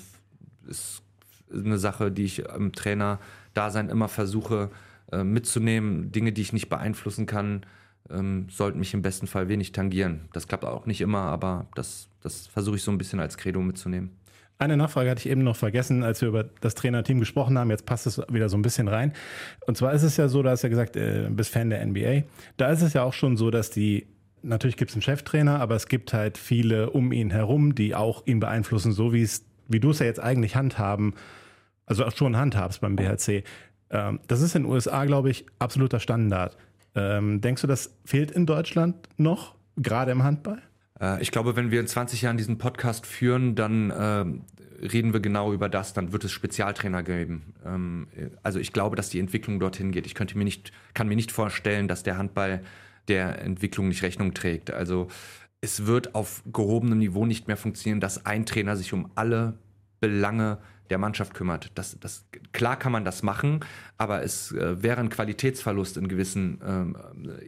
[0.67, 1.01] ist
[1.53, 4.69] eine Sache, die ich im Trainer-Dasein immer versuche
[5.11, 6.11] äh, mitzunehmen.
[6.11, 7.65] Dinge, die ich nicht beeinflussen kann,
[8.09, 10.29] ähm, sollten mich im besten Fall wenig tangieren.
[10.33, 13.61] Das klappt auch nicht immer, aber das, das versuche ich so ein bisschen als Credo
[13.61, 14.11] mitzunehmen.
[14.61, 17.71] Eine Nachfrage hatte ich eben noch vergessen, als wir über das Trainerteam gesprochen haben.
[17.71, 19.11] Jetzt passt es wieder so ein bisschen rein.
[19.65, 21.83] Und zwar ist es ja so, da hast du ja gesagt, äh, bist Fan der
[21.83, 22.25] NBA.
[22.57, 24.05] Da ist es ja auch schon so, dass die,
[24.43, 28.27] natürlich gibt es einen Cheftrainer, aber es gibt halt viele um ihn herum, die auch
[28.27, 31.15] ihn beeinflussen, so wie es, wie du es ja jetzt eigentlich handhaben,
[31.87, 33.43] also auch schon handhabst beim BHC.
[33.89, 36.55] Ähm, das ist in den USA, glaube ich, absoluter Standard.
[36.93, 40.61] Ähm, denkst du, das fehlt in Deutschland noch, gerade im Handball?
[41.01, 44.25] Äh, ich glaube, wenn wir in 20 Jahren diesen Podcast führen, dann äh,
[44.85, 47.53] reden wir genau über das, dann wird es Spezialtrainer geben.
[47.65, 48.07] Ähm,
[48.43, 50.05] also ich glaube, dass die Entwicklung dorthin geht.
[50.05, 52.61] Ich könnte mir nicht, kann mir nicht vorstellen, dass der Handball
[53.07, 54.71] der Entwicklung nicht Rechnung trägt.
[54.71, 55.07] Also
[55.59, 59.57] es wird auf gehobenem Niveau nicht mehr funktionieren, dass ein Trainer sich um alle
[59.99, 60.57] Belange
[60.91, 61.71] der Mannschaft kümmert.
[61.75, 63.61] Das, das, klar kann man das machen,
[63.97, 66.95] aber es äh, wäre ein Qualitätsverlust in gewissen ähm,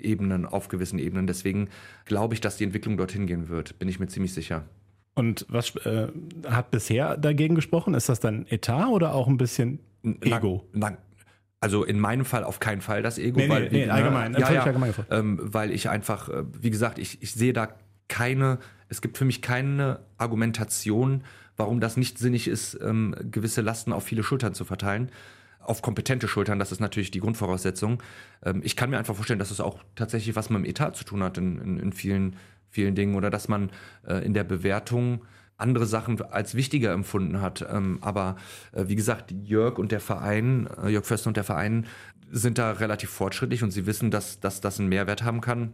[0.01, 1.27] Ebenen, auf gewissen Ebenen.
[1.27, 1.69] Deswegen
[2.05, 4.63] glaube ich, dass die Entwicklung dorthin gehen wird, bin ich mir ziemlich sicher.
[5.15, 6.07] Und was äh,
[6.47, 7.93] hat bisher dagegen gesprochen?
[7.93, 9.79] Ist das dann Etat oder auch ein bisschen
[10.21, 10.67] Ego?
[10.73, 10.97] Na, na,
[11.63, 14.39] also in meinem Fall auf keinen Fall das Ego, nee, weil, nee, nee, allgemein, ne,
[14.39, 17.69] ja, ja, allgemein ähm, weil ich einfach, äh, wie gesagt, ich, ich sehe da
[18.09, 21.23] keine, es gibt für mich keine Argumentation,
[21.57, 25.09] warum das nicht sinnig ist, ähm, gewisse Lasten auf viele Schultern zu verteilen.
[25.59, 28.01] Auf kompetente Schultern, das ist natürlich die Grundvoraussetzung.
[28.43, 31.03] Ähm, ich kann mir einfach vorstellen, dass es auch tatsächlich was mit dem Etat zu
[31.03, 32.35] tun hat in, in, in vielen,
[32.69, 33.71] vielen Dingen oder dass man
[34.07, 35.23] äh, in der Bewertung
[35.55, 37.65] andere Sachen als wichtiger empfunden hat.
[37.69, 38.35] Ähm, aber
[38.71, 41.85] äh, wie gesagt, Jörg und der Verein, äh, Jörg Förster und der Verein
[42.31, 45.73] sind da relativ fortschrittlich und sie wissen, dass, dass das einen Mehrwert haben kann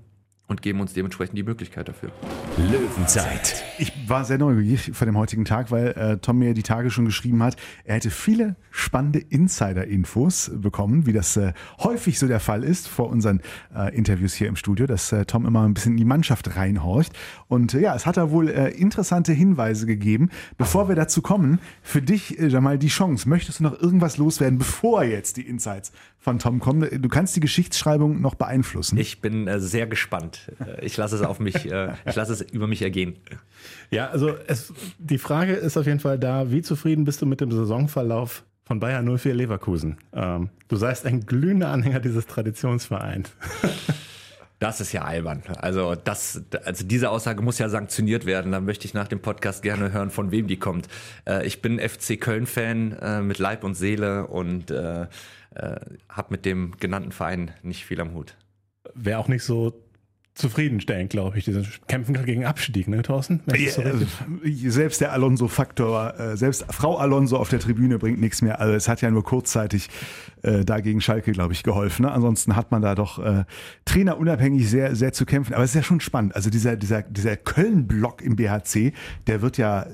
[0.49, 2.11] und geben uns dementsprechend die Möglichkeit dafür.
[2.57, 3.63] Löwenzeit.
[3.77, 7.05] Ich war sehr neugierig vor dem heutigen Tag, weil äh, Tom mir die Tage schon
[7.05, 12.63] geschrieben hat, er hätte viele spannende Insider-Infos bekommen, wie das äh, häufig so der Fall
[12.63, 13.41] ist vor unseren
[13.75, 17.13] äh, Interviews hier im Studio, dass äh, Tom immer ein bisschen in die Mannschaft reinhorcht.
[17.47, 20.29] Und äh, ja, es hat da wohl äh, interessante Hinweise gegeben.
[20.57, 23.29] Bevor wir dazu kommen, für dich, äh, Jamal, die Chance.
[23.29, 26.89] Möchtest du noch irgendwas loswerden, bevor jetzt die Insights von Tom kommen?
[27.01, 28.97] Du kannst die Geschichtsschreibung noch beeinflussen.
[28.97, 30.38] Ich bin äh, sehr gespannt.
[30.59, 33.15] Äh, ich lasse es auf mich, äh, ich lasse es über mich ergehen.
[33.91, 37.41] Ja, also es, die Frage ist auf jeden Fall da, wie zufrieden bist du mit
[37.41, 39.97] dem Saisonverlauf von Bayern 04 Leverkusen?
[40.13, 43.31] Ähm, du seist ein glühender Anhänger dieses Traditionsvereins.
[44.59, 45.41] Das ist ja albern.
[45.57, 48.51] Also das, also diese Aussage muss ja sanktioniert werden.
[48.51, 50.89] Da möchte ich nach dem Podcast gerne hören, von wem die kommt.
[51.25, 55.07] Äh, ich bin FC Köln-Fan äh, mit Leib und Seele und äh, äh,
[56.09, 58.35] habe mit dem genannten Verein nicht viel am Hut.
[58.93, 59.81] Wäre auch nicht so
[60.39, 61.45] zufriedenstellend, glaube ich.
[61.45, 63.41] Diese kämpfen gegen Abstieg, ne, Thorsten?
[63.45, 68.19] Das so Ja, richtig- selbst der Alonso-Faktor, äh, selbst Frau Alonso auf der Tribüne bringt
[68.19, 68.59] nichts mehr.
[68.59, 69.89] Also es hat ja nur kurzzeitig
[70.41, 72.05] äh, da gegen Schalke, glaube ich, geholfen.
[72.05, 72.11] Ne?
[72.11, 73.43] Ansonsten hat man da doch äh,
[73.85, 75.53] trainerunabhängig sehr, sehr zu kämpfen.
[75.53, 76.35] Aber es ist ja schon spannend.
[76.35, 78.93] Also dieser, dieser, dieser Köln-Block im BHC,
[79.27, 79.85] der wird ja,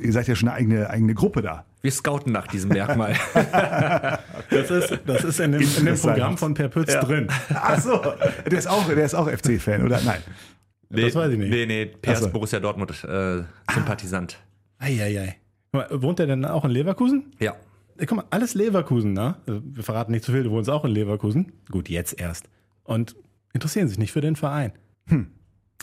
[0.00, 1.64] ihr seid ja schon eine eigene, eigene Gruppe da.
[1.82, 3.16] Wir scouten nach diesem Merkmal.
[4.50, 5.96] Das ist, das ist in dem, in dem.
[5.96, 7.28] Programm von Per Pütz drin.
[7.54, 8.02] Ach so,
[8.50, 10.00] der ist auch, der ist auch FC-Fan, oder?
[10.02, 10.20] Nein.
[10.88, 11.50] Das weiß ich nicht.
[11.50, 12.26] Nee, nee, Per Ach so.
[12.26, 14.40] ist Borussia Dortmund äh, Sympathisant.
[14.78, 15.36] Eieiei.
[15.72, 17.32] Guck mal, Wohnt er denn auch in Leverkusen?
[17.38, 17.54] Ja.
[17.96, 19.36] Guck mal, alles Leverkusen, ne?
[19.46, 21.52] Also, wir verraten nicht zu viel, du wohnst auch in Leverkusen.
[21.70, 22.48] Gut, jetzt erst.
[22.82, 23.14] Und
[23.52, 24.72] interessieren sich nicht für den Verein.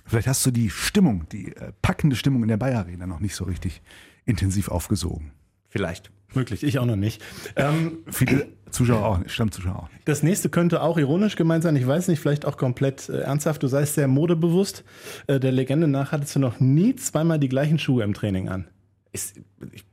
[0.05, 3.35] Vielleicht hast du die Stimmung, die äh, packende Stimmung in der Bayer Arena noch nicht
[3.35, 3.81] so richtig
[4.25, 5.31] intensiv aufgesogen.
[5.77, 6.11] Vielleicht.
[6.33, 7.23] Möglich, ich auch noch nicht.
[7.55, 10.07] Ähm, Viele Zuschauer auch Stammzuschauer auch nicht.
[10.07, 11.75] das nächste könnte auch ironisch gemeint sein.
[11.77, 13.63] Ich weiß nicht, vielleicht auch komplett äh, ernsthaft.
[13.63, 14.83] Du seist sehr modebewusst.
[15.27, 18.67] Äh, der Legende nach hattest du noch nie zweimal die gleichen Schuhe im Training an.
[19.13, 19.39] Ist,
[19.71, 19.85] ich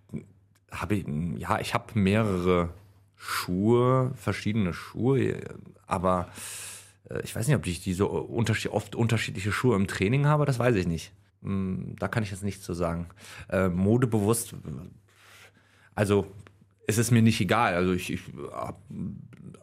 [0.72, 1.05] habe,
[1.39, 2.70] ja, ich habe mehrere
[3.14, 5.41] Schuhe, verschiedene Schuhe,
[5.87, 6.28] aber
[7.11, 10.47] äh, ich weiß nicht, ob ich die so unterschied, oft unterschiedliche Schuhe im Training habe,
[10.47, 11.12] das weiß ich nicht.
[11.43, 13.07] Hm, Da kann ich jetzt nichts zu sagen.
[13.49, 14.55] Äh, modebewusst,
[15.95, 16.26] also
[16.86, 17.74] es ist mir nicht egal.
[17.74, 18.20] Also ich, ich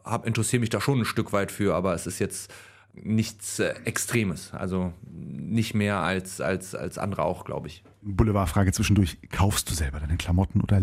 [0.03, 2.51] hab, interessiere mich da schon ein Stück weit für, aber es ist jetzt
[2.93, 4.53] nichts äh, Extremes.
[4.53, 7.84] Also nicht mehr als, als, als andere auch, glaube ich.
[8.01, 9.17] Boulevardfrage zwischendurch.
[9.32, 10.82] Kaufst du selber deine Klamotten oder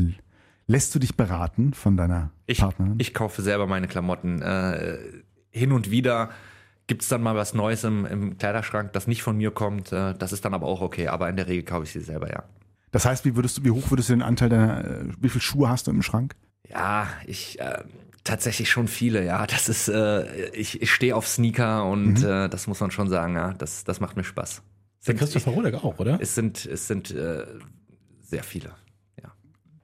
[0.67, 2.95] lässt du dich beraten von deiner Ich, Partnerin?
[2.99, 4.41] ich kaufe selber meine Klamotten.
[4.43, 4.99] Äh,
[5.51, 6.31] hin und wieder
[6.87, 9.93] gibt es dann mal was Neues im, im Kleiderschrank, das nicht von mir kommt.
[9.93, 11.09] Äh, das ist dann aber auch okay.
[11.09, 12.45] Aber in der Regel kaufe ich sie selber, ja.
[12.91, 15.43] Das heißt, wie würdest du, wie hoch würdest du den Anteil deiner, äh, wie viele
[15.43, 16.37] Schuhe hast du im Schrank?
[16.69, 17.85] Ja, ich äh,
[18.25, 19.47] tatsächlich schon viele, ja.
[19.47, 23.35] Das ist, äh, ich, ich stehe auf Sneaker und äh, das muss man schon sagen,
[23.35, 23.53] ja.
[23.55, 24.63] Das, das macht mir Spaß.
[25.07, 26.19] Der Christopher Rodeck auch, oder?
[26.21, 27.47] Es sind, es sind äh,
[28.21, 28.73] sehr viele.
[29.23, 29.33] Ja.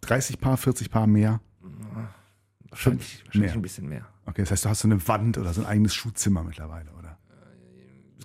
[0.03, 1.41] 30 Paar, 40 Paar mehr?
[2.69, 3.55] Wahrscheinlich, wahrscheinlich mehr.
[3.55, 4.07] ein bisschen mehr.
[4.27, 7.19] Okay, das heißt, du hast so eine Wand oder so ein eigenes Schuhzimmer mittlerweile, oder?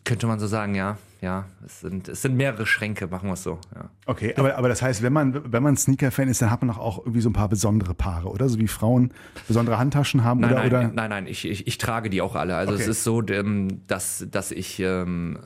[0.04, 0.98] Könnte man so sagen, ja.
[1.22, 1.48] Ja.
[1.66, 3.90] Es sind, es sind mehrere Schränke, machen wir es so, ja.
[4.06, 6.78] Okay, aber, aber das heißt, wenn man, wenn man Sneaker-Fan ist, dann hat man doch
[6.78, 8.48] auch irgendwie so ein paar besondere Paare, oder?
[8.48, 9.12] So wie Frauen
[9.48, 10.88] besondere Handtaschen haben Nein, oder, nein, oder?
[10.94, 12.56] nein, nein, ich, ich, ich trage die auch alle.
[12.56, 12.84] Also Okay.
[12.84, 15.40] es ist so, ähm, dass, dass ich ähm,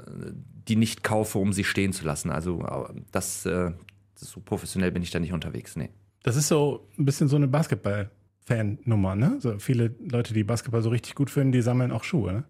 [0.67, 2.29] die nicht kaufe, um sie stehen zu lassen.
[2.29, 3.71] Also äh, das, äh,
[4.15, 5.75] so professionell bin ich da nicht unterwegs.
[5.75, 5.89] Nee.
[6.21, 9.37] Das ist so ein bisschen so eine Basketball-Fan-Nummer, ne?
[9.39, 12.43] So viele Leute, die Basketball so richtig gut finden, die sammeln auch Schuhe, ne?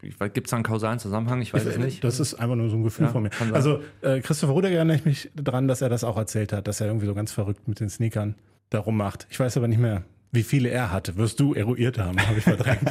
[0.00, 1.40] Gibt es da einen kausalen Zusammenhang?
[1.40, 2.04] Ich weiß es nicht.
[2.04, 3.30] Das ist einfach nur so ein Gefühl Ja, von mir.
[3.52, 6.80] Also äh, Christopher Ruder erinnere ich mich dran, dass er das auch erzählt hat, dass
[6.80, 8.34] er irgendwie so ganz verrückt mit den Sneakern
[8.70, 9.26] da rummacht.
[9.30, 11.16] Ich weiß aber nicht mehr, wie viele er hatte.
[11.16, 12.82] Wirst du eruiert haben, habe ich verdrängt.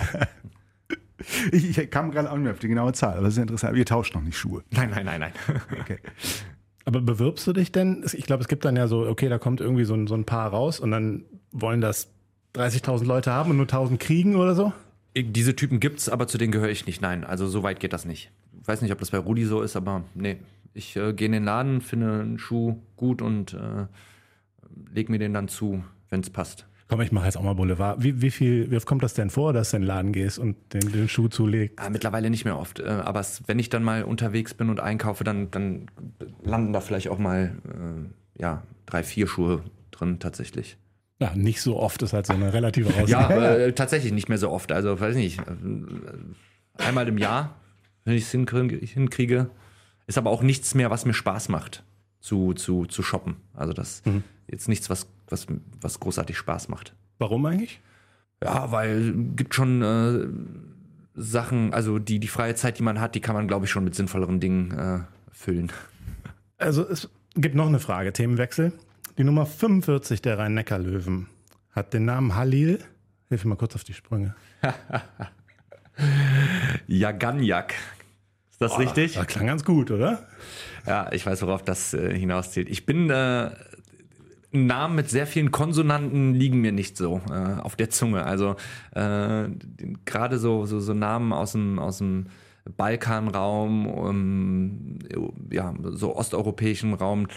[1.52, 3.70] Ich, ich kam gerade auch nicht mehr auf die genaue Zahl, aber das ist interessant.
[3.70, 4.64] Aber ihr tauscht noch nicht Schuhe.
[4.72, 5.32] Nein, nein, nein, nein.
[5.82, 5.98] Okay.
[6.84, 8.06] aber bewirbst du dich denn?
[8.14, 10.26] Ich glaube, es gibt dann ja so, okay, da kommt irgendwie so ein, so ein
[10.26, 12.12] Paar raus und dann wollen das
[12.56, 14.74] 30.000 Leute haben und nur 1.000 kriegen oder so?
[15.18, 17.02] Diese Typen gibt's, aber zu denen gehöre ich nicht.
[17.02, 18.32] Nein, also so weit geht das nicht.
[18.62, 20.38] Ich weiß nicht, ob das bei Rudi so ist, aber nee.
[20.74, 23.86] Ich äh, gehe in den Laden, finde einen Schuh gut und äh,
[24.94, 26.68] leg mir den dann zu, wenn es passt.
[26.88, 28.04] Komm, ich mache jetzt auch mal Boulevard.
[28.04, 30.38] Wie, wie viel, wie oft kommt das denn vor, dass du in den Laden gehst
[30.38, 31.80] und den, den Schuh zulegst?
[31.80, 32.80] Ah, mittlerweile nicht mehr oft.
[32.80, 35.88] Äh, aber es, wenn ich dann mal unterwegs bin und einkaufe, dann, dann
[36.44, 40.78] landen da vielleicht auch mal äh, ja, drei, vier Schuhe drin tatsächlich.
[41.20, 43.10] Ja, nicht so oft ist halt so eine relative Aussage.
[43.10, 44.72] Ja, äh, tatsächlich nicht mehr so oft.
[44.72, 45.40] Also weiß nicht.
[45.40, 45.44] äh,
[46.78, 47.56] Einmal im Jahr,
[48.04, 49.50] wenn ich es hinkriege.
[50.08, 51.84] Ist aber auch nichts mehr, was mir Spaß macht
[52.20, 53.38] zu, zu, zu shoppen.
[53.54, 54.04] Also das
[54.48, 55.48] jetzt nichts, was, was,
[55.82, 56.94] was großartig Spaß macht.
[57.18, 57.80] Warum eigentlich?
[58.44, 60.28] Ja, weil gibt schon äh,
[61.16, 63.84] Sachen, also die, die freie Zeit, die man hat, die kann man, glaube ich, schon
[63.86, 65.00] mit sinnvolleren Dingen äh,
[65.32, 65.72] füllen.
[66.58, 68.74] Also es gibt noch eine Frage, Themenwechsel.
[69.18, 71.28] Die Nummer 45 der Rhein-Neckar-Löwen
[71.72, 72.80] hat den Namen Halil.
[73.30, 74.36] Hilf mir mal kurz auf die Sprünge.
[76.88, 77.76] Jaganjak.
[78.52, 79.14] Ist das richtig?
[79.14, 80.28] Das klang ganz gut, oder?
[80.86, 82.70] Ja, ich weiß, worauf das äh, hinauszielt.
[82.70, 83.52] Ich bin äh,
[84.52, 88.26] Namen mit sehr vielen Konsonanten liegen mir nicht so äh, auf der Zunge.
[88.26, 88.58] Also
[88.92, 89.48] äh,
[90.04, 92.26] gerade so, so, so Namen aus dem, aus dem
[92.76, 95.00] Balkanraum, um,
[95.52, 97.28] ja, so osteuropäischen Raum,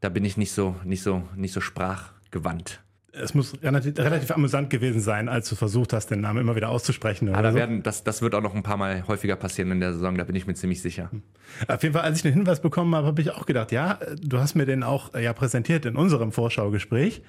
[0.00, 2.80] da bin ich nicht so, nicht so, nicht so sprachgewandt.
[3.18, 6.68] Es muss relativ, relativ amüsant gewesen sein, als du versucht hast, den Namen immer wieder
[6.68, 7.30] auszusprechen.
[7.30, 7.56] Oder da so.
[7.56, 10.24] werden, das, das wird auch noch ein paar Mal häufiger passieren in der Saison, da
[10.24, 11.10] bin ich mir ziemlich sicher.
[11.66, 14.38] Auf jeden Fall, als ich den Hinweis bekommen habe, habe ich auch gedacht, ja, du
[14.38, 17.22] hast mir den auch äh, ja präsentiert in unserem Vorschauggespräch.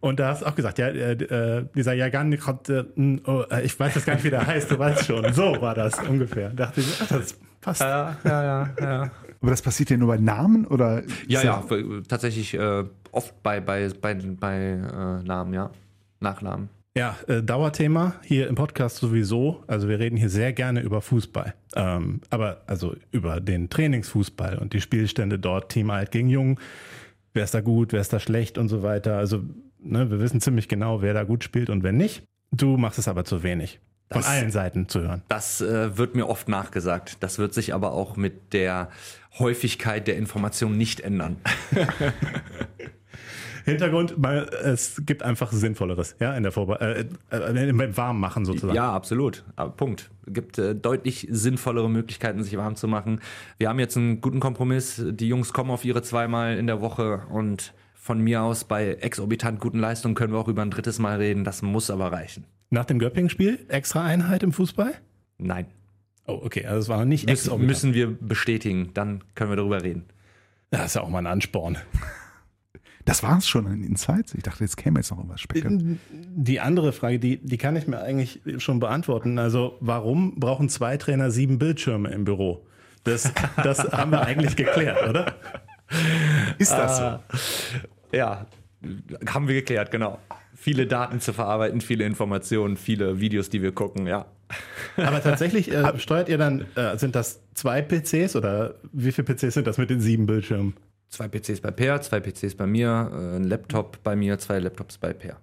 [0.00, 2.38] Und da hast du auch gesagt, ja, äh, äh, dieser Jagan,
[3.26, 5.32] oh, äh, ich weiß jetzt gar nicht, wie der heißt, du weißt schon.
[5.32, 6.50] So war das ungefähr.
[6.50, 7.80] Dachte ich, ach, das passt.
[7.80, 9.10] Ja, ja, ja, ja.
[9.42, 11.02] Aber das passiert ja nur bei Namen oder?
[11.26, 11.64] Ja, ja,
[12.08, 15.70] tatsächlich äh, oft bei, bei, bei, bei äh, Namen, ja.
[16.20, 16.68] Nachnamen.
[16.96, 19.64] Ja, äh, Dauerthema hier im Podcast sowieso.
[19.66, 21.54] Also wir reden hier sehr gerne über Fußball.
[21.74, 26.60] Ähm, aber also über den Trainingsfußball und die Spielstände dort, Team alt gegen jung.
[27.34, 29.16] Wer ist da gut, wer ist da schlecht und so weiter.
[29.16, 29.42] Also
[29.80, 32.24] ne, wir wissen ziemlich genau, wer da gut spielt und wer nicht.
[32.52, 33.80] Du machst es aber zu wenig.
[34.12, 35.22] Von allen Seiten zu hören.
[35.28, 37.18] Das äh, wird mir oft nachgesagt.
[37.20, 38.90] Das wird sich aber auch mit der
[39.38, 41.36] Häufigkeit der Information nicht ändern.
[43.64, 48.74] Hintergrund, weil es gibt einfach Sinnvolleres, ja, in der Vorbe äh, äh, im Warmmachen sozusagen.
[48.74, 49.44] Ja, absolut.
[49.56, 50.10] Aber Punkt.
[50.26, 53.20] Es gibt äh, deutlich sinnvollere Möglichkeiten, sich warm zu machen.
[53.58, 55.02] Wir haben jetzt einen guten Kompromiss.
[55.04, 59.60] Die Jungs kommen auf ihre zweimal in der Woche und von mir aus bei exorbitant
[59.60, 61.44] guten Leistungen können wir auch über ein drittes Mal reden.
[61.44, 62.44] Das muss aber reichen.
[62.72, 64.94] Nach dem Göppingen-Spiel extra Einheit im Fußball?
[65.36, 65.66] Nein.
[66.26, 67.68] Oh, okay, also es war nicht Müssen, exorbitant.
[67.68, 68.92] müssen wir bestätigen.
[68.94, 70.06] Dann können wir darüber reden.
[70.70, 71.78] Das ist ja auch mal ein Ansporn.
[73.04, 74.32] Das war es schon an Insights.
[74.32, 75.82] Ich dachte, jetzt käme jetzt noch irgendwas Speckiges.
[76.12, 79.40] Die andere Frage, die, die kann ich mir eigentlich schon beantworten.
[79.40, 82.64] Also, warum brauchen zwei Trainer sieben Bildschirme im Büro?
[83.02, 85.34] Das, das haben wir eigentlich geklärt, oder?
[86.58, 87.18] Ist das so?
[88.16, 88.46] Ja,
[89.26, 90.20] haben wir geklärt, genau.
[90.62, 94.26] Viele Daten zu verarbeiten, viele Informationen, viele Videos, die wir gucken, ja.
[94.96, 99.54] Aber tatsächlich äh, steuert ihr dann, äh, sind das zwei PCs oder wie viele PCs
[99.54, 100.74] sind das mit den sieben Bildschirmen?
[101.08, 104.98] Zwei PCs bei Per, zwei PCs bei mir, äh, ein Laptop bei mir, zwei Laptops
[104.98, 105.36] bei Per.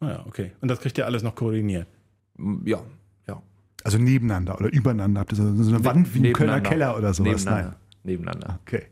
[0.00, 0.52] Ah ja, okay.
[0.60, 1.86] Und das kriegt ihr alles noch koordiniert.
[2.66, 2.82] Ja,
[3.26, 3.42] ja.
[3.84, 5.20] Also nebeneinander oder übereinander?
[5.20, 6.60] Habt ihr so, eine Wand wie im Kölner.
[6.60, 7.46] Keller oder sowas?
[7.46, 7.70] Nebeneinander.
[7.70, 7.76] Nein.
[8.04, 8.58] Nebeneinander.
[8.66, 8.82] Okay.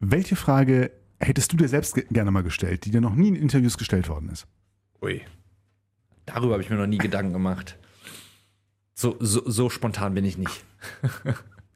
[0.00, 3.36] Welche Frage hättest du dir selbst ge- gerne mal gestellt, die dir noch nie in
[3.36, 4.46] Interviews gestellt worden ist?
[5.02, 5.20] Ui.
[6.26, 7.76] Darüber habe ich mir noch nie Gedanken gemacht.
[8.94, 10.64] So, so, so spontan bin ich nicht.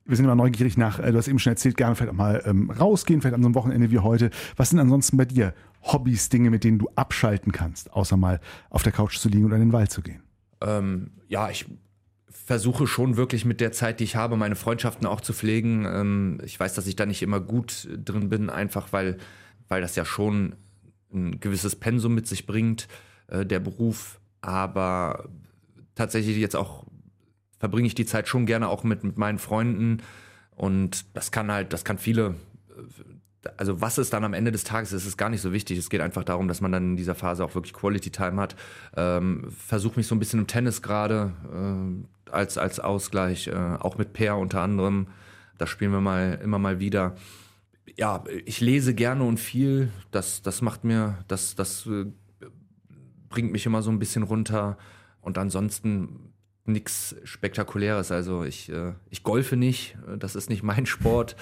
[0.04, 2.40] Wir sind immer neugierig nach, äh, du hast eben schon erzählt, gerne vielleicht auch mal
[2.46, 4.30] ähm, rausgehen, vielleicht an so einem Wochenende wie heute.
[4.56, 5.52] Was sind ansonsten bei dir
[5.82, 9.56] Hobbys, Dinge, mit denen du abschalten kannst, außer mal auf der Couch zu liegen oder
[9.56, 10.22] in den Wald zu gehen?
[10.60, 11.66] Ähm, ja, ich
[12.28, 15.84] versuche schon wirklich mit der Zeit, die ich habe, meine Freundschaften auch zu pflegen.
[15.84, 19.18] Ähm, ich weiß, dass ich da nicht immer gut drin bin, einfach weil,
[19.66, 20.54] weil das ja schon
[21.12, 22.86] ein gewisses Pensum mit sich bringt,
[23.28, 24.20] äh, der Beruf.
[24.40, 25.28] Aber
[25.94, 26.84] tatsächlich jetzt auch
[27.58, 30.02] verbringe ich die Zeit schon gerne auch mit, mit meinen Freunden.
[30.54, 32.34] Und das kann halt, das kann viele
[33.56, 35.78] also was es dann am Ende des Tages ist, ist gar nicht so wichtig.
[35.78, 38.56] Es geht einfach darum, dass man dann in dieser Phase auch wirklich Quality Time hat.
[38.96, 43.98] Ähm, Versuche mich so ein bisschen im Tennis gerade äh, als, als Ausgleich, äh, auch
[43.98, 45.08] mit Per unter anderem.
[45.58, 47.16] Da spielen wir mal immer mal wieder.
[47.96, 49.90] Ja, ich lese gerne und viel.
[50.10, 52.06] Das, das macht mir, das, das äh,
[53.28, 54.78] bringt mich immer so ein bisschen runter.
[55.20, 56.32] Und ansonsten
[56.66, 58.10] nichts Spektakuläres.
[58.10, 61.36] Also ich, äh, ich golfe nicht, äh, das ist nicht mein Sport.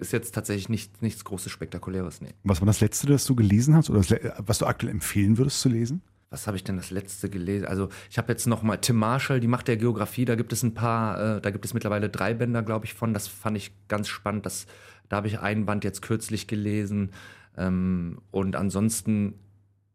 [0.00, 2.20] Ist jetzt tatsächlich nicht, nichts Großes Spektakuläres.
[2.20, 2.34] Nee.
[2.42, 5.60] Was war das Letzte, das du gelesen hast oder das, was du aktuell empfehlen würdest
[5.60, 6.02] zu lesen?
[6.30, 7.66] Was habe ich denn das letzte gelesen?
[7.66, 10.24] Also ich habe jetzt noch mal Tim Marshall, die Macht der Geografie.
[10.24, 13.14] Da gibt es ein paar, äh, da gibt es mittlerweile drei Bänder, glaube ich, von.
[13.14, 14.44] Das fand ich ganz spannend.
[14.44, 14.66] Das,
[15.08, 17.10] da habe ich einen Band jetzt kürzlich gelesen.
[17.56, 19.34] Ähm, und ansonsten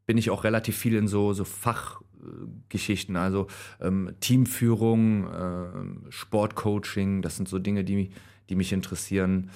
[0.10, 3.46] bin ich auch relativ viel in so, so Fachgeschichten, also
[3.80, 7.22] ähm, Teamführung, ähm, Sportcoaching.
[7.22, 8.10] Das sind so Dinge, die,
[8.50, 9.52] die mich interessieren.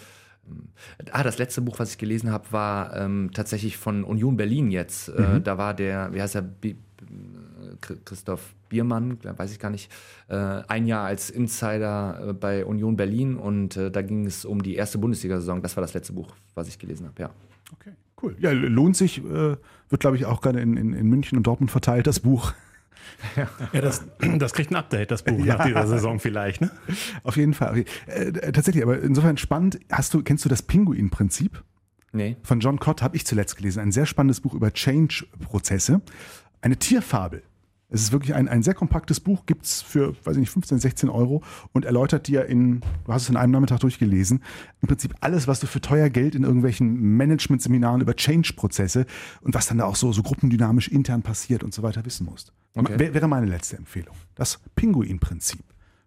[1.10, 5.10] Ah, das letzte Buch, was ich gelesen habe, war ähm, tatsächlich von Union Berlin jetzt.
[5.10, 9.92] Äh, da war der, wie heißt er, Bi äh, Christoph Biermann, weiß ich gar nicht,
[10.28, 14.62] äh, ein Jahr als Insider äh, bei Union Berlin und äh, da ging es um
[14.62, 15.64] die erste Bundesliga-Saison.
[15.64, 17.30] Das war das letzte Buch, was ich gelesen habe, ja.
[17.72, 17.94] Okay,
[18.24, 18.36] cool.
[18.40, 19.58] Ja, lohnt sich, äh,
[19.90, 22.54] wird glaube ich auch gerade in, in, in München und Dortmund verteilt, das Buch.
[23.36, 24.04] Ja, das,
[24.38, 26.72] das kriegt ein Update, das Buch, nach dieser Saison vielleicht, ne?
[27.24, 27.72] Auf jeden Fall.
[27.72, 27.86] Okay.
[28.08, 29.80] Äh, tatsächlich, aber insofern spannend.
[29.92, 31.64] Hast du, kennst du das Pinguin-Prinzip?
[32.12, 32.38] Nee.
[32.44, 33.80] Von John Cott habe ich zuletzt gelesen.
[33.80, 36.02] Ein sehr spannendes Buch über Change-Prozesse.
[36.62, 37.44] Eine Tierfabel.
[37.94, 40.80] Es ist wirklich ein, ein sehr kompaktes Buch, gibt es für, weiß ich nicht, 15,
[40.80, 44.42] 16 Euro und erläutert dir in, du hast es in einem Nachmittag durchgelesen,
[44.82, 49.06] im Prinzip alles, was du für teuer Geld in irgendwelchen Management-Seminaren über Change-Prozesse
[49.42, 52.52] und was dann da auch so, so gruppendynamisch intern passiert und so weiter wissen musst.
[52.76, 52.98] Okay.
[52.98, 54.16] Wär- Wäre meine letzte Empfehlung.
[54.36, 55.64] Das Pinguin-Prinzip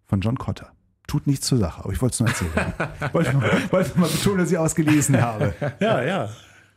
[0.06, 0.72] von John Cotter.
[1.06, 2.74] Tut nichts zur Sache, aber ich wollte es nur erzählen.
[3.12, 5.54] wollte, mal, wollte mal betonen, dass ich ausgelesen habe.
[5.78, 6.28] Ja, ja.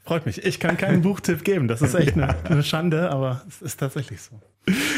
[0.10, 0.44] Freut mich.
[0.44, 1.68] Ich kann keinen Buchtipp geben.
[1.68, 4.42] Das ist echt eine, eine Schande, aber es ist tatsächlich so.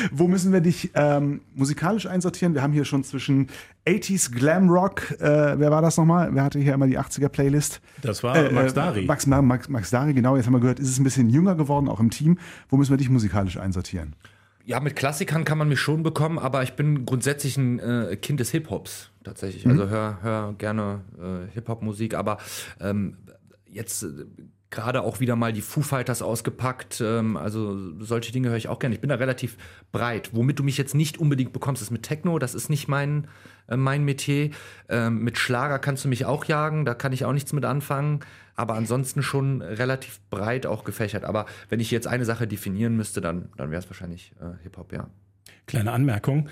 [0.10, 2.54] Wo müssen wir dich ähm, musikalisch einsortieren?
[2.54, 3.48] Wir haben hier schon zwischen
[3.86, 6.34] 80s Glam Rock, äh, wer war das nochmal?
[6.34, 7.82] Wer hatte hier immer die 80er Playlist?
[8.02, 9.06] Das war Max Äh, Dari.
[9.06, 11.90] Max, Max, Max Dari, genau, jetzt haben wir gehört, ist es ein bisschen jünger geworden,
[11.90, 12.40] auch im Team.
[12.70, 14.16] Wo müssen wir dich musikalisch einsortieren?
[14.64, 18.40] Ja, mit Klassikern kann man mich schon bekommen, aber ich bin grundsätzlich ein äh, Kind
[18.40, 19.68] des Hip-Hops tatsächlich.
[19.68, 22.38] Also hör, hör gerne äh, Hip-Hop-Musik, aber
[22.80, 23.18] ähm,
[23.66, 24.08] jetzt äh,
[24.72, 27.02] gerade auch wieder mal die Foo Fighters ausgepackt.
[27.02, 28.96] Ähm, also solche Dinge höre ich auch gerne.
[28.96, 29.58] Ich bin da relativ
[29.92, 30.32] breit.
[30.34, 32.40] Womit du mich jetzt nicht unbedingt bekommst, ist mit Techno.
[32.40, 33.28] Das ist nicht mein,
[33.68, 34.50] äh, mein Metier.
[34.90, 36.86] Ähm, mit Schlager kannst du mich auch jagen.
[36.86, 38.22] Da kann ich auch nichts mit anfangen.
[38.56, 41.26] Aber ansonsten schon relativ breit auch gefächert.
[41.26, 44.94] Aber wenn ich jetzt eine Sache definieren müsste, dann, dann wäre es wahrscheinlich äh, Hip-Hop,
[44.94, 45.10] ja.
[45.68, 46.50] Kleine Anmerkung.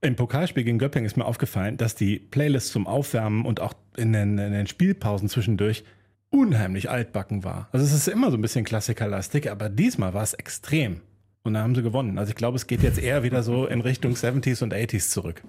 [0.00, 4.14] Im Pokalspiel gegen Göpping ist mir aufgefallen, dass die Playlist zum Aufwärmen und auch in
[4.14, 5.84] den, in den Spielpausen zwischendurch
[6.30, 7.68] unheimlich altbacken war.
[7.72, 11.00] Also es ist immer so ein bisschen klassikerlastig, aber diesmal war es extrem.
[11.42, 12.18] Und da haben sie gewonnen.
[12.18, 15.42] Also ich glaube, es geht jetzt eher wieder so in Richtung 70s und 80s zurück.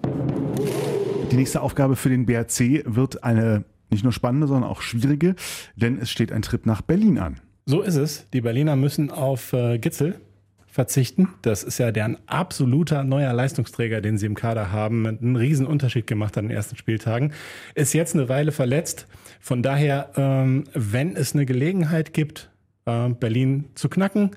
[1.30, 5.34] Die nächste Aufgabe für den BRC wird eine nicht nur spannende, sondern auch schwierige,
[5.76, 7.40] denn es steht ein Trip nach Berlin an.
[7.66, 8.26] So ist es.
[8.32, 10.20] Die Berliner müssen auf äh, Gitzel
[10.66, 11.28] verzichten.
[11.42, 16.06] Das ist ja deren absoluter neuer Leistungsträger, den sie im Kader haben, einen riesen Unterschied
[16.06, 17.32] gemacht an den ersten Spieltagen.
[17.74, 19.06] Ist jetzt eine Weile verletzt.
[19.44, 22.48] Von daher, ähm, wenn es eine Gelegenheit gibt,
[22.86, 24.30] äh, Berlin zu knacken,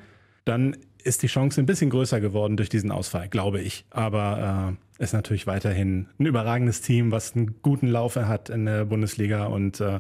[0.46, 3.86] dann ist die Chance ein bisschen größer geworden durch diesen Ausfall, glaube ich.
[3.92, 8.86] Aber äh, ist natürlich weiterhin ein überragendes Team, was einen guten Lauf hat in der
[8.86, 10.00] Bundesliga und äh,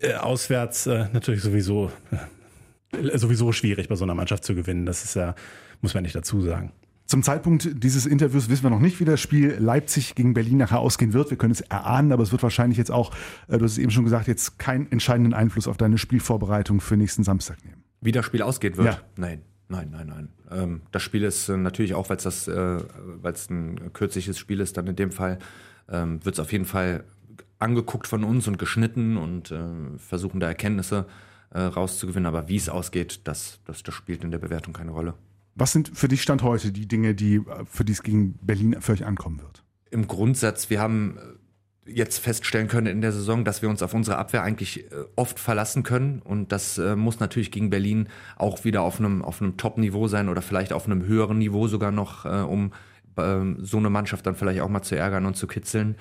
[0.00, 4.84] äh auswärts äh, natürlich sowieso äh, sowieso schwierig bei so einer Mannschaft zu gewinnen.
[4.84, 5.36] Das ist ja
[5.80, 6.72] muss man nicht dazu sagen.
[7.06, 10.80] Zum Zeitpunkt dieses Interviews wissen wir noch nicht, wie das Spiel Leipzig gegen Berlin nachher
[10.80, 11.30] ausgehen wird.
[11.30, 13.12] Wir können es erahnen, aber es wird wahrscheinlich jetzt auch,
[13.48, 16.96] äh, du hast es eben schon gesagt, jetzt keinen entscheidenden Einfluss auf deine Spielvorbereitung für
[16.96, 17.84] nächsten Samstag nehmen.
[18.00, 18.86] Wie das Spiel ausgeht wird?
[18.86, 19.00] Ja.
[19.16, 19.42] Nein.
[19.68, 20.28] Nein, nein, nein.
[20.50, 22.78] Ähm, das Spiel ist äh, natürlich auch, weil es das, äh,
[23.22, 25.38] weil es ein kürzliches Spiel ist, dann in dem Fall
[25.88, 27.04] ähm, wird es auf jeden Fall
[27.58, 29.64] angeguckt von uns und geschnitten und äh,
[29.96, 31.06] versuchen da Erkenntnisse
[31.50, 32.26] äh, rauszugewinnen.
[32.26, 35.14] Aber wie es ausgeht, das, das, das spielt in der Bewertung keine Rolle.
[35.54, 38.76] Was sind für dich Stand heute die Dinge, die äh, für die es gegen Berlin
[38.80, 39.62] für euch ankommen wird?
[39.90, 41.18] Im Grundsatz, wir haben
[41.86, 45.04] äh, jetzt feststellen können in der Saison, dass wir uns auf unsere Abwehr eigentlich äh,
[45.16, 46.22] oft verlassen können.
[46.22, 50.42] Und das muss natürlich gegen Berlin auch wieder auf einem, auf einem Top-Niveau sein oder
[50.42, 52.72] vielleicht auf einem höheren Niveau sogar noch, um
[53.18, 55.96] ähm, so eine Mannschaft dann vielleicht auch mal zu ärgern und zu kitzeln.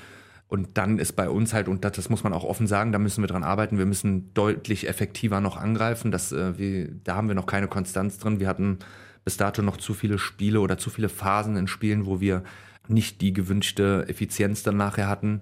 [0.48, 3.24] Und dann ist bei uns halt, und das, muss man auch offen sagen, da müssen
[3.24, 6.12] wir dran arbeiten, wir müssen deutlich effektiver noch angreifen.
[6.12, 8.40] Das, wir, da haben wir noch keine Konstanz drin.
[8.40, 8.80] Wir hatten
[9.24, 12.44] bis dato noch zu viele Spiele oder zu viele Phasen in Spielen, wo wir
[12.88, 15.42] nicht die gewünschte Effizienz dann nachher hatten.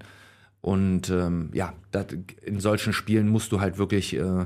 [0.62, 4.46] Und ähm, ja, dat, in solchen Spielen musst du halt wirklich äh,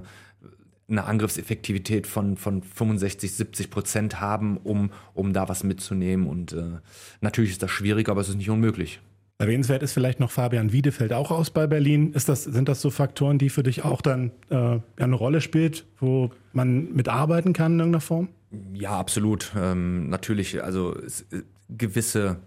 [0.90, 6.28] eine Angriffseffektivität von, von 65, 70 Prozent haben, um, um da was mitzunehmen.
[6.28, 6.80] Und äh,
[7.22, 9.00] natürlich ist das schwierig, aber es ist nicht unmöglich.
[9.40, 12.14] Erwähnenswert ist vielleicht noch Fabian Wiedefeld auch aus bei Berlin.
[12.14, 15.86] Ist das, sind das so Faktoren, die für dich auch dann äh, eine Rolle spielt,
[16.00, 18.30] wo man mitarbeiten kann in irgendeiner Form?
[18.74, 19.52] Ja, absolut.
[19.56, 22.38] Ähm, natürlich, also es, äh, gewisse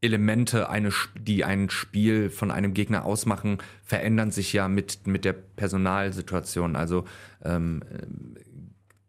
[0.00, 5.32] Elemente, eine, die ein Spiel von einem Gegner ausmachen, verändern sich ja mit, mit der
[5.32, 6.76] Personalsituation.
[6.76, 7.04] Also
[7.44, 7.82] ähm,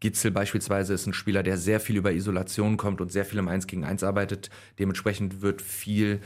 [0.00, 3.48] Gitzel beispielsweise ist ein Spieler, der sehr viel über Isolation kommt und sehr viel im
[3.48, 4.50] 1 gegen 1 arbeitet.
[4.78, 6.20] Dementsprechend wird viel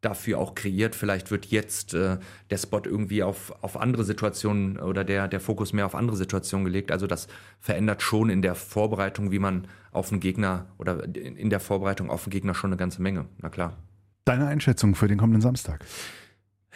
[0.00, 0.94] dafür auch kreiert.
[0.94, 2.18] Vielleicht wird jetzt äh,
[2.50, 6.64] der Spot irgendwie auf, auf andere Situationen oder der, der Fokus mehr auf andere Situationen
[6.64, 6.92] gelegt.
[6.92, 7.26] Also das
[7.60, 12.24] verändert schon in der Vorbereitung, wie man auf einen Gegner oder in der Vorbereitung auf
[12.24, 13.26] einen Gegner schon eine ganze Menge.
[13.38, 13.76] Na klar.
[14.24, 15.84] Deine Einschätzung für den kommenden Samstag?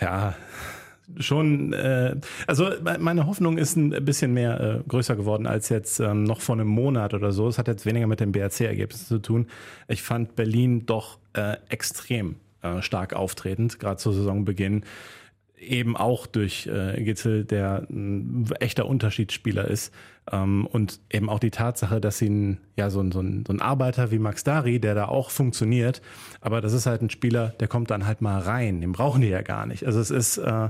[0.01, 0.35] Ja,
[1.19, 2.17] schon, äh,
[2.47, 6.55] also meine Hoffnung ist ein bisschen mehr äh, größer geworden als jetzt ähm, noch vor
[6.55, 7.49] einem Monat oder so.
[7.49, 9.47] Es hat jetzt weniger mit dem BRC-Ergebnis zu tun.
[9.87, 14.85] Ich fand Berlin doch äh, extrem äh, stark auftretend, gerade zu Saisonbeginn.
[15.59, 19.95] Eben auch durch äh, Gitzel, der ein echter Unterschiedsspieler ist.
[20.31, 23.53] Ähm, und eben auch die Tatsache, dass sie ein, ja, so, ein, so, ein, so
[23.53, 26.01] ein Arbeiter wie Max Dari, der da auch funktioniert,
[26.41, 28.81] aber das ist halt ein Spieler, der kommt dann halt mal rein.
[28.81, 29.85] Den brauchen die ja gar nicht.
[29.85, 30.69] Also es ist, äh,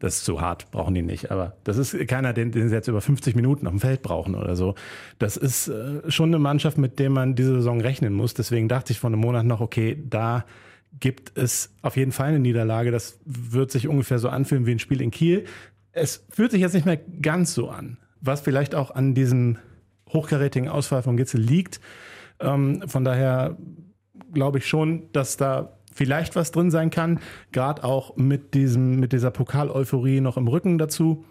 [0.00, 1.30] das ist zu hart, brauchen die nicht.
[1.30, 4.34] Aber das ist keiner, den, den sie jetzt über 50 Minuten auf dem Feld brauchen
[4.34, 4.74] oder so.
[5.18, 8.32] Das ist äh, schon eine Mannschaft, mit der man diese Saison rechnen muss.
[8.32, 10.46] Deswegen dachte ich vor einem Monat noch, okay, da
[10.98, 12.90] gibt es auf jeden Fall eine Niederlage.
[12.90, 15.44] Das wird sich ungefähr so anfühlen wie ein Spiel in Kiel.
[15.92, 19.58] Es fühlt sich jetzt nicht mehr ganz so an, was vielleicht auch an diesem
[20.08, 21.80] hochkarätigen Ausfall von Gitzel liegt.
[22.40, 23.56] Ähm, von daher
[24.32, 27.20] glaube ich schon, dass da vielleicht was drin sein kann,
[27.52, 31.24] gerade auch mit diesem mit dieser Pokal-Euphorie noch im Rücken dazu.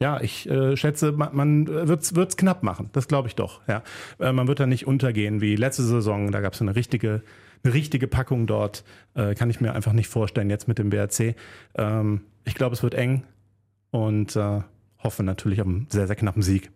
[0.00, 2.88] Ja, ich äh, schätze, man, man wird es knapp machen.
[2.92, 3.62] Das glaube ich doch.
[3.66, 3.82] Ja,
[4.20, 6.30] äh, man wird da nicht untergehen wie letzte Saison.
[6.30, 7.22] Da gab es eine richtige
[7.62, 8.84] eine richtige Packung dort.
[9.14, 11.34] Äh, kann ich mir einfach nicht vorstellen jetzt mit dem BRC.
[11.74, 13.24] Ähm, ich glaube, es wird eng
[13.90, 14.60] und äh,
[14.98, 16.70] hoffe natürlich auf einen sehr, sehr knappen Sieg.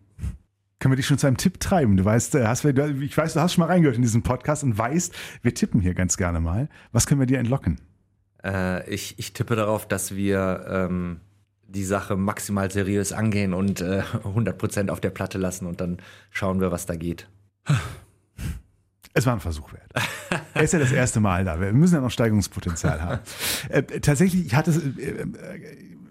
[0.79, 1.97] können wir dich schon zu einem Tipp treiben.
[1.97, 4.77] Du weißt, äh, hast, ich weiß, du hast schon mal reingehört in diesen Podcast und
[4.77, 6.69] weißt, wir tippen hier ganz gerne mal.
[6.91, 7.79] Was können wir dir entlocken?
[8.43, 11.21] Äh, ich, ich tippe darauf, dass wir ähm,
[11.67, 15.97] die Sache maximal seriös angehen und äh, 100% auf der Platte lassen und dann
[16.29, 17.27] schauen wir, was da geht.
[19.13, 19.91] Es war ein Versuch wert.
[20.53, 21.59] er ist ja das erste Mal da.
[21.59, 23.21] Wir müssen ja noch Steigungspotenzial haben.
[23.69, 25.27] Äh, tatsächlich, ich hatte es äh, äh,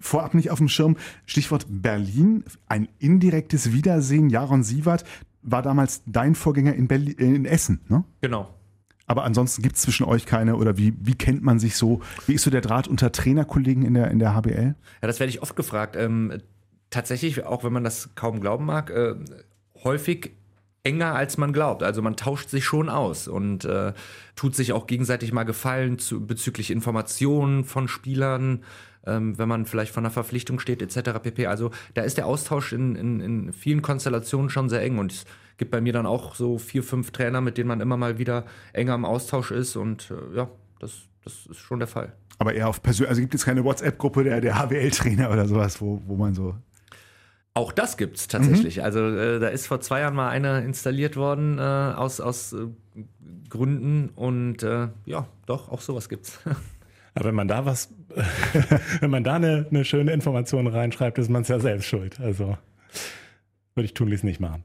[0.01, 0.97] vorab nicht auf dem Schirm.
[1.27, 4.31] Stichwort Berlin, ein indirektes Wiedersehen.
[4.31, 5.05] Jaron Sievert
[5.43, 8.05] war damals dein Vorgänger in, Berlin, in Essen, ne?
[8.21, 8.55] Genau.
[9.07, 12.01] Aber ansonsten gibt es zwischen euch keine oder wie, wie kennt man sich so?
[12.27, 14.75] Wie ist so der Draht unter Trainerkollegen in der, in der HBL?
[15.03, 15.97] Ja, das werde ich oft gefragt.
[15.97, 16.41] Ähm,
[16.89, 19.17] tatsächlich, auch wenn man das kaum glauben mag, äh,
[19.83, 20.33] häufig
[20.85, 21.83] enger als man glaubt.
[21.83, 23.93] Also man tauscht sich schon aus und äh,
[24.37, 28.65] tut sich auch gegenseitig mal Gefallen zu, bezüglich Informationen von Spielern,
[29.07, 31.21] ähm, wenn man vielleicht von einer Verpflichtung steht etc.
[31.23, 31.47] pp.
[31.47, 35.25] Also da ist der Austausch in, in, in vielen Konstellationen schon sehr eng und es
[35.57, 38.45] gibt bei mir dann auch so vier, fünf Trainer, mit denen man immer mal wieder
[38.73, 40.49] enger im Austausch ist und äh, ja,
[40.81, 42.13] das, das ist schon der Fall.
[42.39, 46.03] Aber eher auf persönlich, also gibt es keine WhatsApp-Gruppe der, der HWL-Trainer oder sowas, wo,
[46.07, 46.57] wo man so
[47.55, 48.79] auch das gibt's tatsächlich.
[48.79, 48.83] Mhm.
[48.83, 52.67] Also äh, da ist vor zwei Jahren mal eine installiert worden äh, aus, aus äh,
[53.49, 56.41] Gründen und äh, ja, doch, auch sowas gibt's.
[57.15, 57.93] Aber wenn man da was,
[59.01, 62.19] wenn man da eine, eine schöne Information reinschreibt, ist man es ja selbst schuld.
[62.21, 62.57] Also
[63.75, 64.65] würde ich tunlichst nicht machen.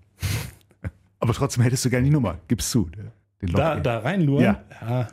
[1.19, 2.89] Aber trotzdem hättest du gerne die Nummer, gibst zu.
[3.41, 4.43] Den da, da reinluren?
[4.43, 4.63] Ja.
[4.81, 5.07] ja.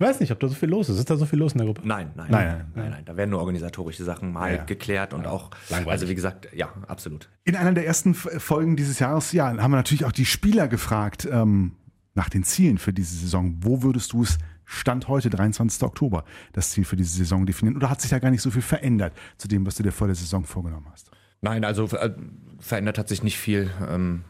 [0.00, 0.96] Ich weiß nicht, ob da so viel los ist.
[0.98, 1.82] Ist da so viel los in der Gruppe?
[1.84, 2.72] Nein, nein, nein, nein.
[2.74, 3.04] nein, nein.
[3.04, 4.64] Da werden nur organisatorische Sachen mal ja.
[4.64, 5.30] geklärt und ja.
[5.30, 5.92] auch, Langweilig.
[5.92, 7.28] also wie gesagt, ja, absolut.
[7.44, 11.28] In einer der ersten Folgen dieses Jahres, ja, haben wir natürlich auch die Spieler gefragt
[11.30, 11.72] ähm,
[12.14, 13.58] nach den Zielen für diese Saison.
[13.60, 15.82] Wo würdest du es Stand heute, 23.
[15.82, 16.24] Oktober,
[16.54, 17.76] das Ziel für diese Saison definieren?
[17.76, 20.06] Oder hat sich da gar nicht so viel verändert zu dem, was du dir vor
[20.06, 21.10] der Saison vorgenommen hast?
[21.42, 22.14] Nein, also äh,
[22.58, 23.70] verändert hat sich nicht viel.
[23.86, 24.24] Ähm,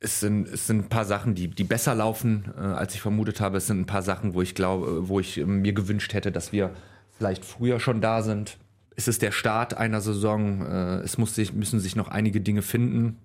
[0.00, 3.40] es sind, es sind ein paar Sachen, die, die besser laufen, äh, als ich vermutet
[3.40, 3.58] habe.
[3.58, 6.70] Es sind ein paar Sachen, wo ich glaube, wo ich mir gewünscht hätte, dass wir
[7.18, 8.56] vielleicht früher schon da sind.
[8.96, 10.64] Es ist der Start einer Saison.
[10.64, 13.18] Äh, es muss sich, müssen sich noch einige Dinge finden.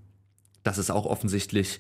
[0.64, 1.80] Das ist auch offensichtlich.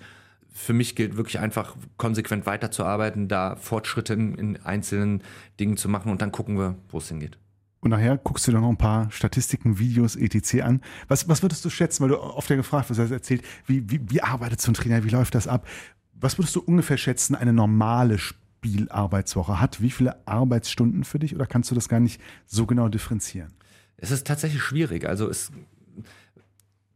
[0.54, 5.22] Für mich gilt wirklich einfach konsequent weiterzuarbeiten, da Fortschritte in, in einzelnen
[5.60, 7.38] Dingen zu machen und dann gucken wir, wo es hingeht.
[7.86, 10.63] Und nachher guckst du dir noch ein paar Statistiken, Videos, etc.
[10.63, 10.81] an.
[11.07, 14.01] Was, was würdest du schätzen, weil du oft ja gefragt wirst, hast erzählt, wie, wie,
[14.09, 15.67] wie arbeitet so ein Trainer, wie läuft das ab?
[16.15, 19.83] Was würdest du ungefähr schätzen, eine normale Spielarbeitswoche hat?
[19.83, 23.53] Wie viele Arbeitsstunden für dich oder kannst du das gar nicht so genau differenzieren?
[23.97, 25.07] Es ist tatsächlich schwierig.
[25.07, 25.51] Also es,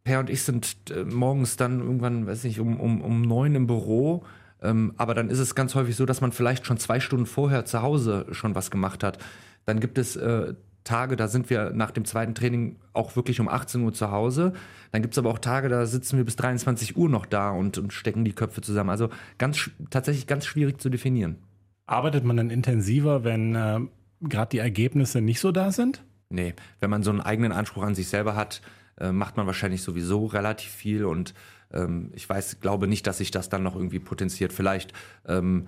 [0.04, 3.68] Per und ich sind äh, morgens dann irgendwann, weiß nicht, um, um, um neun im
[3.68, 4.26] Büro.
[4.60, 7.66] Ähm, aber dann ist es ganz häufig so, dass man vielleicht schon zwei Stunden vorher
[7.66, 9.20] zu Hause schon was gemacht hat.
[9.66, 13.48] Dann gibt es äh, Tage, da sind wir nach dem zweiten Training auch wirklich um
[13.48, 14.54] 18 Uhr zu Hause.
[14.92, 17.78] Dann gibt es aber auch Tage, da sitzen wir bis 23 Uhr noch da und,
[17.78, 18.90] und stecken die Köpfe zusammen.
[18.90, 21.38] Also ganz, tatsächlich ganz schwierig zu definieren.
[21.86, 23.80] Arbeitet man dann intensiver, wenn äh,
[24.22, 26.04] gerade die Ergebnisse nicht so da sind?
[26.30, 28.62] Nee, wenn man so einen eigenen Anspruch an sich selber hat,
[29.00, 31.34] äh, macht man wahrscheinlich sowieso relativ viel und
[31.72, 34.54] ähm, ich weiß, glaube nicht, dass sich das dann noch irgendwie potenziert.
[34.54, 34.94] Vielleicht
[35.28, 35.68] ähm,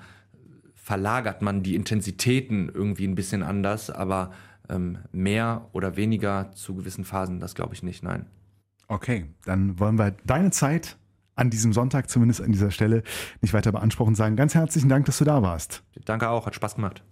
[0.75, 4.31] verlagert man die Intensitäten irgendwie ein bisschen anders, aber
[4.69, 8.25] ähm, mehr oder weniger zu gewissen Phasen, das glaube ich nicht, nein.
[8.87, 10.97] Okay, dann wollen wir deine Zeit
[11.35, 13.03] an diesem Sonntag zumindest an dieser Stelle
[13.41, 14.15] nicht weiter beanspruchen.
[14.15, 15.83] Sagen ganz herzlichen Dank, dass du da warst.
[16.05, 17.03] Danke auch, hat Spaß gemacht.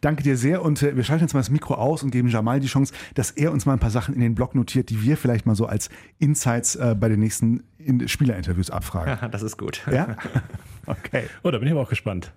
[0.00, 2.60] Danke dir sehr und äh, wir schalten jetzt mal das Mikro aus und geben Jamal
[2.60, 5.16] die Chance, dass er uns mal ein paar Sachen in den Blog notiert, die wir
[5.16, 9.18] vielleicht mal so als Insights äh, bei den nächsten in Spielerinterviews abfragen.
[9.30, 9.86] das ist gut.
[9.90, 10.16] Ja?
[10.86, 11.26] Okay.
[11.44, 12.32] Oh, da bin ich aber auch gespannt.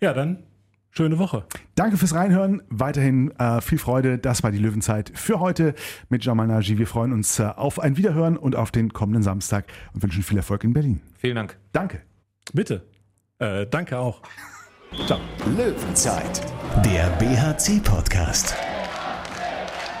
[0.00, 0.42] Ja, dann
[0.90, 1.44] Schöne Woche.
[1.74, 2.62] Danke fürs Reinhören.
[2.70, 4.18] Weiterhin äh, viel Freude.
[4.18, 5.74] Das war die Löwenzeit für heute
[6.08, 6.78] mit Jamal Naji.
[6.78, 10.38] Wir freuen uns äh, auf ein Wiederhören und auf den kommenden Samstag und wünschen viel
[10.38, 11.00] Erfolg in Berlin.
[11.18, 11.56] Vielen Dank.
[11.72, 12.02] Danke.
[12.52, 12.86] Bitte.
[13.38, 14.22] Äh, danke auch.
[15.06, 15.20] Ciao.
[15.56, 16.40] Löwenzeit,
[16.84, 18.56] der BHC-Podcast.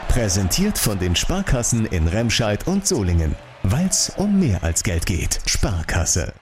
[0.08, 3.34] Präsentiert von den Sparkassen in Remscheid und Solingen.
[3.62, 5.40] Weil es um mehr als Geld geht.
[5.46, 6.32] Sparkasse.